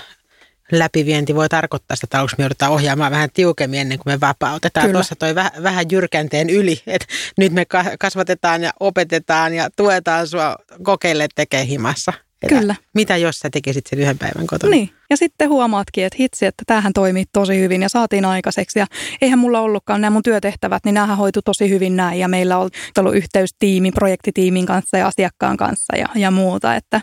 [0.72, 4.86] läpivienti voi tarkoittaa sitä, että aluksi me joudutaan ohjaamaan vähän tiukemmin ennen kuin me vapautetaan.
[4.86, 4.94] Kyllä.
[4.98, 7.08] Tuossa toi väh, vähän jyrkänteen yli, että
[7.38, 7.66] nyt me
[8.00, 12.14] kasvatetaan ja opetetaan ja tuetaan sua kokeille tekee himassa.
[12.50, 12.76] Kyllä.
[12.94, 14.72] Mitä jos sä tekisit sen yhden päivän kotona?
[14.72, 18.80] Niin, ja sitten huomaatkin, että hitsi, että tämähän toimii tosi hyvin ja saatiin aikaiseksi.
[18.80, 18.88] Ja
[19.22, 22.20] eihän mulla ollutkaan nämä mun työtehtävät, niin nämähän hoitu tosi hyvin näin.
[22.20, 26.76] Ja meillä on ollut yhteys tiimi, projektitiimin kanssa ja asiakkaan kanssa ja, ja muuta.
[26.76, 27.02] Että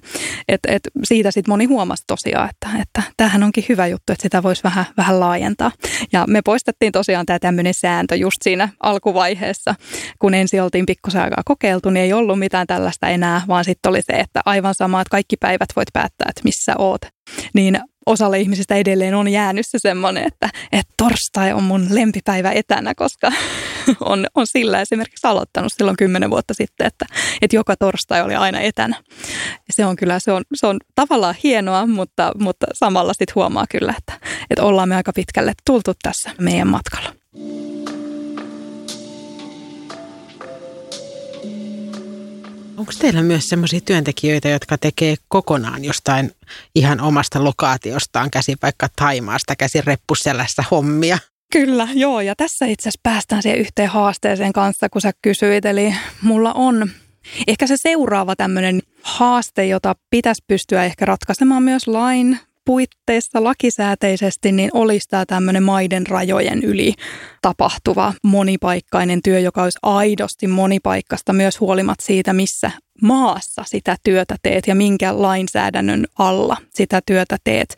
[0.48, 4.42] et, et siitä sitten moni huomasi tosiaan, että, että tämähän onkin hyvä juttu, että sitä
[4.42, 5.70] voisi vähän, vähän laajentaa.
[6.12, 9.74] Ja me poistettiin tosiaan tämä tämmöinen sääntö just siinä alkuvaiheessa,
[10.18, 14.02] kun ensin oltiin pikkusen aikaa kokeiltu, niin ei ollut mitään tällaista enää, vaan sitten oli
[14.02, 17.00] se, että aivan sama, että kaikki päivät voit päättää, että missä oot.
[17.54, 22.94] Niin osalle ihmisistä edelleen on jäänyt se semmoinen, että, että torstai on mun lempipäivä etänä,
[22.94, 23.32] koska
[24.00, 27.06] on, on sillä esimerkiksi aloittanut silloin kymmenen vuotta sitten, että,
[27.42, 29.02] että joka torstai oli aina etänä.
[29.70, 33.94] Se on kyllä, se on, se on tavallaan hienoa, mutta, mutta samalla sitten huomaa kyllä,
[33.98, 37.14] että, että ollaan me aika pitkälle tultu tässä meidän matkalla.
[42.78, 46.30] Onko teillä myös sellaisia työntekijöitä, jotka tekee kokonaan jostain
[46.74, 51.18] ihan omasta lokaatiostaan käsi vaikka Taimaasta käsi reppuselässä hommia?
[51.52, 52.20] Kyllä, joo.
[52.20, 55.64] Ja tässä itse asiassa päästään siihen yhteen haasteeseen kanssa, kun sä kysyit.
[55.64, 56.90] Eli mulla on
[57.46, 62.38] ehkä se seuraava tämmöinen haaste, jota pitäisi pystyä ehkä ratkaisemaan myös lain
[62.68, 66.94] puitteissa lakisääteisesti, niin olisi tämä tämmöinen maiden rajojen yli
[67.42, 72.70] tapahtuva monipaikkainen työ, joka olisi aidosti monipaikkasta myös huolimatta siitä, missä
[73.02, 77.76] maassa sitä työtä teet ja minkä lainsäädännön alla sitä työtä teet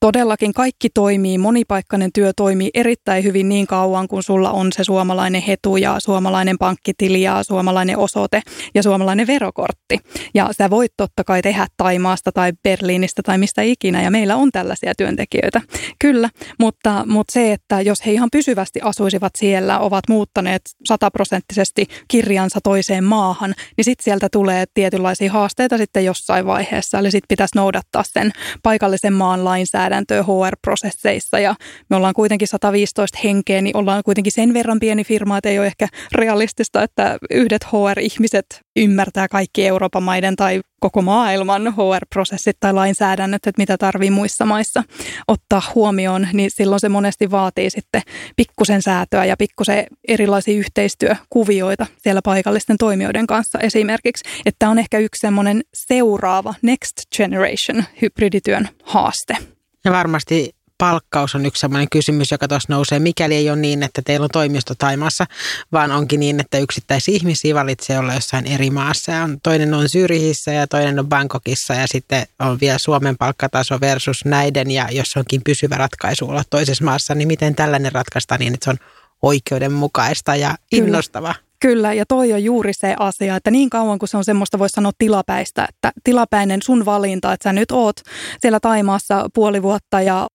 [0.00, 5.42] todellakin kaikki toimii, monipaikkainen työ toimii erittäin hyvin niin kauan, kun sulla on se suomalainen
[5.42, 8.42] hetu ja suomalainen pankkitili ja suomalainen osoite
[8.74, 9.98] ja suomalainen verokortti.
[10.34, 14.52] Ja sä voit totta kai tehdä Taimaasta tai Berliinistä tai mistä ikinä ja meillä on
[14.52, 15.60] tällaisia työntekijöitä.
[15.98, 22.60] Kyllä, mutta, mutta se, että jos he ihan pysyvästi asuisivat siellä, ovat muuttaneet sataprosenttisesti kirjansa
[22.64, 26.98] toiseen maahan, niin sitten sieltä tulee tietynlaisia haasteita sitten jossain vaiheessa.
[26.98, 28.30] Eli sitten pitäisi noudattaa sen
[28.62, 31.54] paikallisen maan lainsäädäntöä lainsäädäntöä HR-prosesseissa ja
[31.90, 35.66] me ollaan kuitenkin 115 henkeä, niin ollaan kuitenkin sen verran pieni firma, että ei ole
[35.66, 38.46] ehkä realistista, että yhdet HR-ihmiset
[38.76, 44.82] ymmärtää kaikki Euroopan maiden tai koko maailman HR-prosessit tai lainsäädännöt, että mitä tarvii muissa maissa
[45.28, 48.02] ottaa huomioon, niin silloin se monesti vaatii sitten
[48.36, 54.24] pikkusen säätöä ja pikkusen erilaisia yhteistyökuvioita siellä paikallisten toimijoiden kanssa esimerkiksi.
[54.46, 59.57] Että on ehkä yksi semmoinen seuraava next generation hybridityön haaste.
[59.84, 64.02] Ja varmasti palkkaus on yksi sellainen kysymys, joka tuossa nousee, mikäli ei ole niin, että
[64.04, 65.24] teillä on toimisto Taimassa,
[65.72, 69.12] vaan onkin niin, että yksittäisiä ihmisiä valitsee olla jossain eri maassa.
[69.12, 73.80] Ja on, toinen on Syrihissä ja toinen on Bangkokissa ja sitten on vielä Suomen palkkataso
[73.80, 78.54] versus näiden ja jos onkin pysyvä ratkaisu olla toisessa maassa, niin miten tällainen ratkaistaan niin,
[78.54, 78.78] että se on
[79.22, 81.34] oikeudenmukaista ja innostava?
[81.34, 81.47] Kyllä.
[81.60, 84.72] Kyllä, ja toi on juuri se asia, että niin kauan kuin se on semmoista, voisi
[84.72, 87.96] sanoa tilapäistä, että tilapäinen sun valinta, että sä nyt oot
[88.40, 90.26] siellä Taimaassa puoli vuotta ja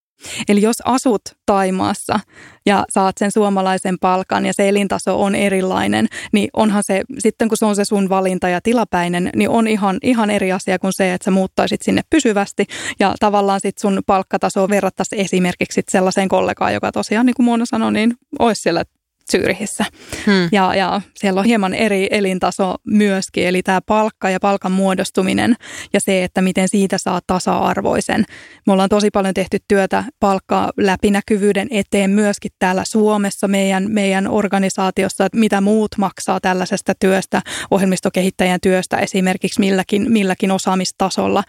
[0.48, 2.20] Eli jos asut Taimaassa
[2.66, 7.58] ja saat sen suomalaisen palkan ja se elintaso on erilainen, niin onhan se, sitten kun
[7.58, 11.14] se on se sun valinta ja tilapäinen, niin on ihan, ihan eri asia kuin se,
[11.14, 12.66] että sä muuttaisit sinne pysyvästi
[13.00, 17.92] ja tavallaan sit sun palkkataso verrattaisiin esimerkiksi sellaiseen kollegaan, joka tosiaan, niin kuin Mona sanoi,
[17.92, 18.84] niin olisi siellä
[19.30, 19.84] Syyrihissä.
[20.26, 20.48] Hmm.
[20.52, 25.56] Ja, ja siellä on hieman eri elintaso myöskin, eli tämä palkka ja palkan muodostuminen
[25.92, 28.24] ja se, että miten siitä saa tasa-arvoisen.
[28.66, 35.26] Me ollaan tosi paljon tehty työtä palkka läpinäkyvyyden eteen myöskin täällä Suomessa meidän, meidän organisaatiossa,
[35.26, 41.42] että mitä muut maksaa tällaisesta työstä, ohjelmistokehittäjän työstä esimerkiksi milläkin, milläkin osaamistasolla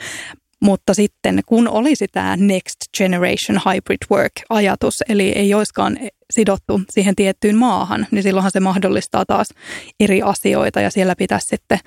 [0.60, 5.98] Mutta sitten kun olisi tämä Next Generation Hybrid Work-ajatus, eli ei olisikaan
[6.34, 9.48] sidottu siihen tiettyyn maahan, niin silloinhan se mahdollistaa taas
[10.00, 11.80] eri asioita ja siellä pitäisi sitten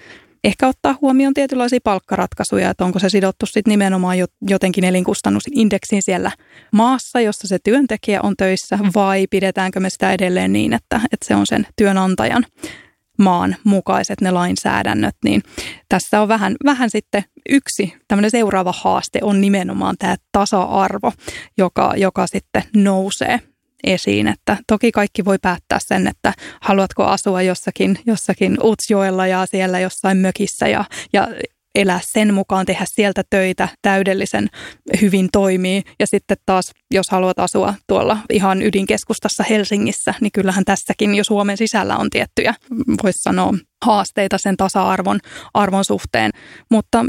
[0.45, 4.17] ehkä ottaa huomioon tietynlaisia palkkaratkaisuja, että onko se sidottu sitten nimenomaan
[4.49, 6.31] jotenkin elinkustannusindeksiin siellä
[6.73, 11.35] maassa, jossa se työntekijä on töissä, vai pidetäänkö me sitä edelleen niin, että, että se
[11.35, 12.45] on sen työnantajan
[13.19, 15.43] maan mukaiset ne lainsäädännöt, niin
[15.89, 21.13] tässä on vähän, vähän sitten yksi tämmöinen seuraava haaste on nimenomaan tämä tasa-arvo,
[21.59, 23.41] joka, joka sitten nousee
[23.85, 24.29] esiin.
[24.29, 30.19] Että toki kaikki voi päättää sen, että haluatko asua jossakin, jossakin Utsjoella ja siellä jossain
[30.19, 31.29] mökissä ja, ja
[31.75, 34.49] elää sen mukaan, tehdä sieltä töitä täydellisen
[35.01, 35.83] hyvin toimii.
[36.01, 41.57] Ja sitten taas, jos haluat asua tuolla ihan ydinkeskustassa Helsingissä, niin kyllähän tässäkin jo Suomen
[41.57, 42.55] sisällä on tiettyjä,
[43.03, 43.55] voisi sanoa,
[43.85, 45.21] haasteita sen tasa-arvon
[45.55, 46.31] arvon suhteen.
[46.71, 47.05] Mutta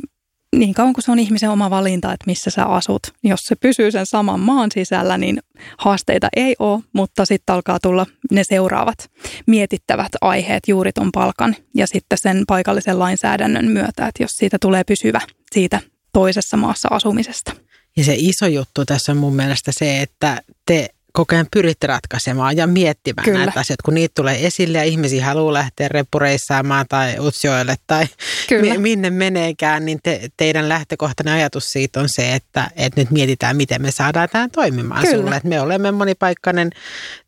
[0.56, 3.02] niin kauan kuin se on ihmisen oma valinta, että missä sä asut.
[3.24, 5.40] Jos se pysyy sen saman maan sisällä, niin
[5.78, 9.12] haasteita ei ole, mutta sitten alkaa tulla ne seuraavat
[9.48, 14.84] mietittävät aiheet juuri ton palkan ja sitten sen paikallisen lainsäädännön myötä, että jos siitä tulee
[14.84, 15.22] pysyvä
[15.52, 15.80] siitä
[16.14, 17.54] toisessa maassa asumisesta.
[17.98, 22.58] Ja se iso juttu tässä on mun mielestä se, että te koko ajan pyritte ratkaisemaan
[22.58, 23.46] ja miettimään Kyllä.
[23.46, 28.06] näitä asioita, kun niitä tulee esille ja ihmisiä haluaa lähteä reppureissaamaan tai Utsjoelle tai
[28.50, 28.78] Kyllä.
[28.78, 33.82] minne meneekään, niin te, teidän lähtökohtainen ajatus siitä on se, että, että nyt mietitään, miten
[33.82, 35.18] me saadaan tämä toimimaan Kyllä.
[35.18, 35.36] sulle.
[35.36, 36.70] Että me olemme monipaikkainen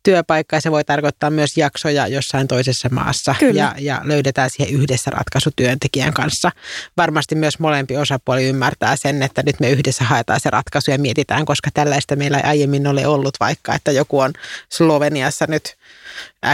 [0.02, 5.10] työpaikka ja se voi tarkoittaa myös jaksoja jossain toisessa maassa ja, ja löydetään siihen yhdessä
[5.10, 6.50] ratkaisu työntekijän kanssa.
[6.96, 11.44] Varmasti myös molempi osapuoli ymmärtää sen, että nyt me yhdessä haetaan se ratkaisu ja mietitään,
[11.44, 14.32] koska tällaista meillä ei aiemmin ole ollut vaikka, että joku on
[14.68, 15.76] Sloveniassa nyt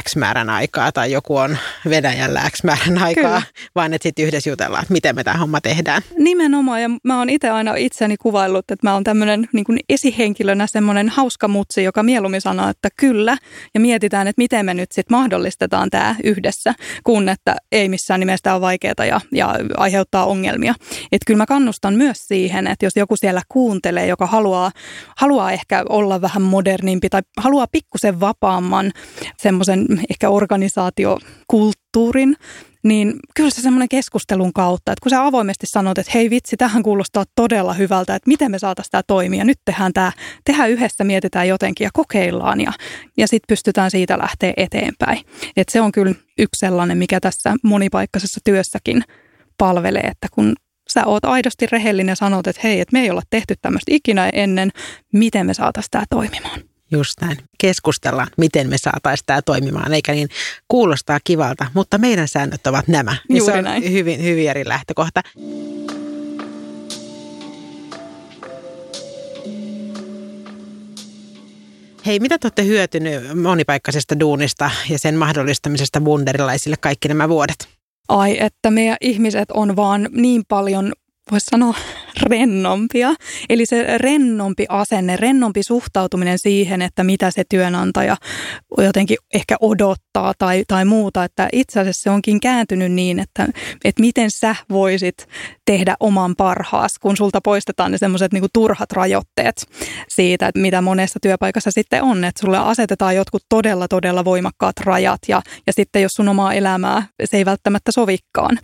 [0.03, 1.59] X määrän aikaa tai joku on
[1.89, 3.43] Venäjällä X määrän aikaa, Kyllä.
[3.74, 6.03] vaan että sitten yhdessä jutellaan, että miten me tämä homma tehdään.
[6.18, 11.09] Nimenomaan ja mä oon itse aina itseni kuvaillut, että mä oon tämmöinen niin esihenkilönä semmoinen
[11.09, 13.36] hauska mutsi, joka mieluummin sanoo, että kyllä
[13.74, 16.74] ja mietitään, että miten me nyt sitten mahdollistetaan tämä yhdessä,
[17.05, 20.74] kun että ei missään nimessä ole vaikeaa ja, ja aiheuttaa ongelmia.
[21.12, 24.70] Että kyllä mä kannustan myös siihen, että jos joku siellä kuuntelee, joka haluaa,
[25.16, 28.93] haluaa ehkä olla vähän modernimpi tai haluaa pikkusen vapaamman
[29.37, 32.37] semmoisen ehkä organisaatiokulttuurin,
[32.83, 36.83] niin kyllä se semmoinen keskustelun kautta, että kun sä avoimesti sanot, että hei vitsi, tähän
[36.83, 40.12] kuulostaa todella hyvältä, että miten me saataisiin tämä toimia, nyt tehdään tämä,
[40.45, 42.72] tehdään yhdessä, mietitään jotenkin ja kokeillaan ja,
[43.16, 45.18] ja sitten pystytään siitä lähteä eteenpäin.
[45.57, 49.03] Et se on kyllä yksi sellainen, mikä tässä monipaikkaisessa työssäkin
[49.59, 50.55] palvelee, että kun
[50.89, 54.31] sä oot aidosti rehellinen ja sanot, että hei, että me ei olla tehty tämmöistä ikinä
[54.33, 54.70] ennen,
[55.12, 56.61] miten me saataisiin tämä toimimaan.
[56.91, 57.36] Just näin.
[57.59, 60.28] Keskustellaan, miten me saataisiin tämä toimimaan, eikä niin
[60.68, 63.16] kuulostaa kivalta, mutta meidän säännöt ovat nämä.
[63.28, 63.93] Juuri se on näin.
[63.93, 65.22] hyvin, hyvin eri lähtökohta.
[72.07, 77.68] Hei, mitä te olette hyötynyt monipaikkaisesta duunista ja sen mahdollistamisesta wunderilaisille kaikki nämä vuodet?
[78.09, 80.93] Ai, että meidän ihmiset on vaan niin paljon
[81.31, 81.74] voisi sanoa
[82.22, 83.14] rennompia.
[83.49, 88.16] Eli se rennompi asenne, rennompi suhtautuminen siihen, että mitä se työnantaja
[88.79, 91.24] jotenkin ehkä odottaa tai, tai muuta.
[91.24, 93.49] Että itse asiassa se onkin kääntynyt niin, että,
[93.85, 95.29] että miten sä voisit
[95.64, 99.66] tehdä oman parhaas, kun sulta poistetaan ne semmoiset niin turhat rajoitteet
[100.09, 102.24] siitä, että mitä monessa työpaikassa sitten on.
[102.24, 107.03] Että sulle asetetaan jotkut todella, todella voimakkaat rajat ja, ja sitten jos sun omaa elämää
[107.24, 108.59] se ei välttämättä sovikkaan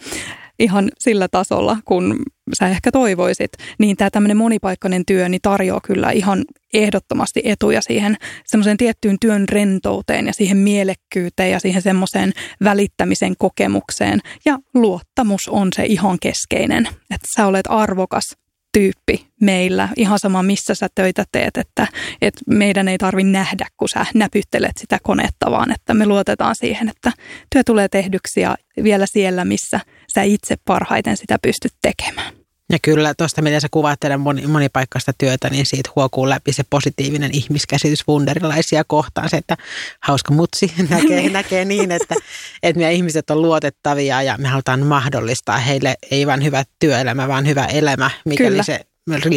[0.58, 2.16] ihan sillä tasolla, kun
[2.58, 6.44] sä ehkä toivoisit, niin tämä tämmöinen monipaikkainen työ niin tarjoaa kyllä ihan
[6.74, 12.32] ehdottomasti etuja siihen semmoiseen tiettyyn työn rentouteen ja siihen mielekkyyteen ja siihen semmoiseen
[12.64, 14.20] välittämisen kokemukseen.
[14.44, 18.24] Ja luottamus on se ihan keskeinen, että sä olet arvokas
[18.74, 21.86] tyyppi meillä, ihan sama missä sä töitä teet, että,
[22.22, 26.88] että meidän ei tarvi nähdä, kun sä näpyttelet sitä konetta, vaan että me luotetaan siihen,
[26.88, 27.12] että
[27.52, 29.80] työ tulee tehdyksi ja vielä siellä, missä
[30.14, 32.34] sä itse parhaiten sitä pystyt tekemään.
[32.72, 36.62] Ja kyllä tuosta, miten sä kuvaat teidän moni, monipaikkaista työtä, niin siitä huokuu läpi se
[36.70, 39.28] positiivinen ihmiskäsitys wunderilaisia kohtaan.
[39.28, 39.56] Se, että
[40.00, 42.14] hauska mutsi näkee, näkee niin, että,
[42.62, 47.46] että meidän ihmiset on luotettavia ja me halutaan mahdollistaa heille ei vain hyvä työelämä, vaan
[47.46, 48.62] hyvä elämä, mikäli kyllä.
[48.62, 48.80] se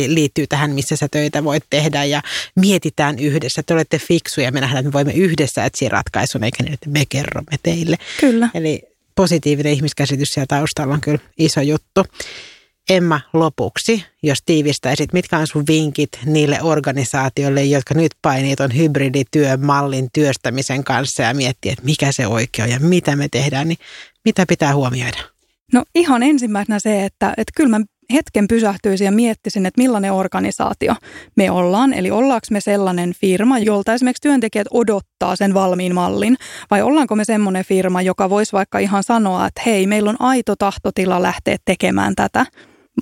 [0.08, 2.22] liittyy tähän, missä sä töitä voit tehdä ja
[2.56, 3.64] mietitään yhdessä.
[3.64, 7.04] Te olette fiksuja, me nähdään, että me voimme yhdessä etsiä ratkaisun, eikä niin, että me
[7.10, 7.98] kerromme teille.
[8.20, 8.50] Kyllä.
[8.54, 12.04] Eli positiivinen ihmiskäsitys siellä taustalla on kyllä iso juttu.
[12.90, 19.66] Emma, lopuksi, jos tiivistäisit, mitkä on sun vinkit niille organisaatioille, jotka nyt painii tuon hybridityön
[19.66, 23.78] mallin työstämisen kanssa ja miettii, että mikä se oikea on ja mitä me tehdään, niin
[24.26, 25.18] mitä pitää huomioida?
[25.74, 30.96] No ihan ensimmäisenä se, että, että kyllä mä hetken pysähtyisin ja miettisin, että millainen organisaatio
[31.36, 31.94] me ollaan.
[31.94, 36.36] Eli ollaanko me sellainen firma, jolta esimerkiksi työntekijät odottaa sen valmiin mallin,
[36.72, 40.56] vai ollaanko me semmoinen firma, joka voisi vaikka ihan sanoa, että hei, meillä on aito
[40.56, 42.46] tahtotila lähteä tekemään tätä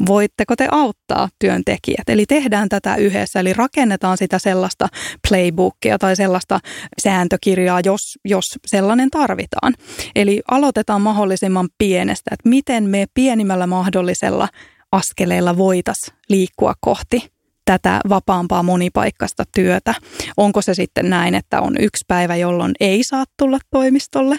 [0.08, 2.10] voitteko te auttaa työntekijät.
[2.10, 4.88] Eli tehdään tätä yhdessä, eli rakennetaan sitä sellaista
[5.30, 6.60] playbookia tai sellaista
[7.04, 9.74] sääntökirjaa, jos, jos sellainen tarvitaan.
[10.16, 14.48] Eli aloitetaan mahdollisimman pienestä, että miten me pienimmällä mahdollisella
[14.96, 17.32] askeleella voitaisiin liikkua kohti
[17.66, 19.94] tätä vapaampaa monipaikkaista työtä.
[20.38, 24.36] Onko se sitten näin, että on yksi päivä, jolloin ei saa tulla toimistolle,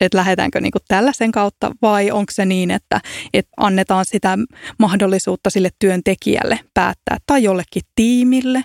[0.00, 3.00] että lähdetäänkö niin tällaisen kautta vai onko se niin, että,
[3.34, 4.38] että annetaan sitä
[4.78, 8.64] mahdollisuutta sille työntekijälle päättää tai jollekin tiimille.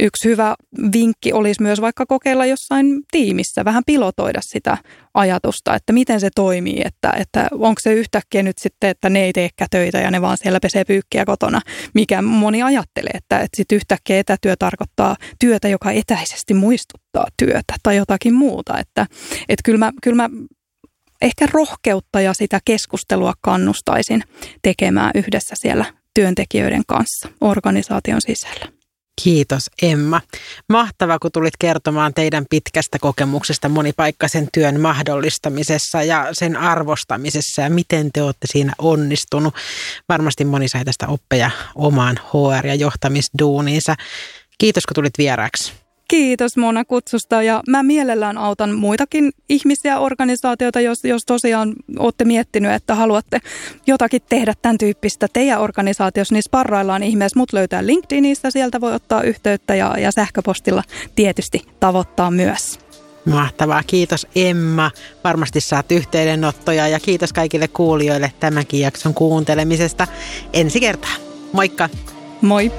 [0.00, 0.54] Yksi hyvä
[0.92, 4.78] vinkki olisi myös vaikka kokeilla jossain tiimissä, vähän pilotoida sitä
[5.14, 9.32] ajatusta, että miten se toimii, että, että onko se yhtäkkiä nyt sitten, että ne ei
[9.32, 11.60] teekään töitä ja ne vaan siellä pesee pyykkiä kotona,
[11.94, 17.96] mikä moni ajattelee, että, että sitten yhtäkkiä etätyö tarkoittaa työtä, joka etäisesti muistuttaa työtä tai
[17.96, 19.06] jotakin muuta, että,
[19.48, 20.30] että kyllä mä, kyllä mä
[21.22, 24.22] ehkä rohkeutta ja sitä keskustelua kannustaisin
[24.62, 25.84] tekemään yhdessä siellä
[26.14, 28.81] työntekijöiden kanssa organisaation sisällä.
[29.22, 30.20] Kiitos Emma.
[30.68, 38.12] Mahtavaa, kun tulit kertomaan teidän pitkästä kokemuksesta monipaikkaisen työn mahdollistamisessa ja sen arvostamisessa ja miten
[38.12, 39.54] te olette siinä onnistunut.
[40.08, 43.94] Varmasti moni sai tästä oppeja omaan HR- ja johtamisduuniinsa.
[44.58, 45.81] Kiitos, kun tulit vieraaksi.
[46.12, 52.72] Kiitos Mona kutsusta ja mä mielellään autan muitakin ihmisiä, organisaatioita, jos, jos tosiaan olette miettinyt,
[52.72, 53.40] että haluatte
[53.86, 57.38] jotakin tehdä tämän tyyppistä teidän organisaatiossa, niin sparraillaan ihmeessä.
[57.38, 60.82] Mut löytää LinkedInistä, sieltä voi ottaa yhteyttä ja, ja sähköpostilla
[61.16, 62.78] tietysti tavoittaa myös.
[63.24, 63.82] Mahtavaa.
[63.86, 64.90] Kiitos Emma.
[65.24, 70.06] Varmasti saat yhteydenottoja ja kiitos kaikille kuulijoille tämänkin jakson kuuntelemisesta.
[70.52, 71.14] Ensi kertaa.
[71.52, 71.88] Moikka!
[72.40, 72.72] Moi!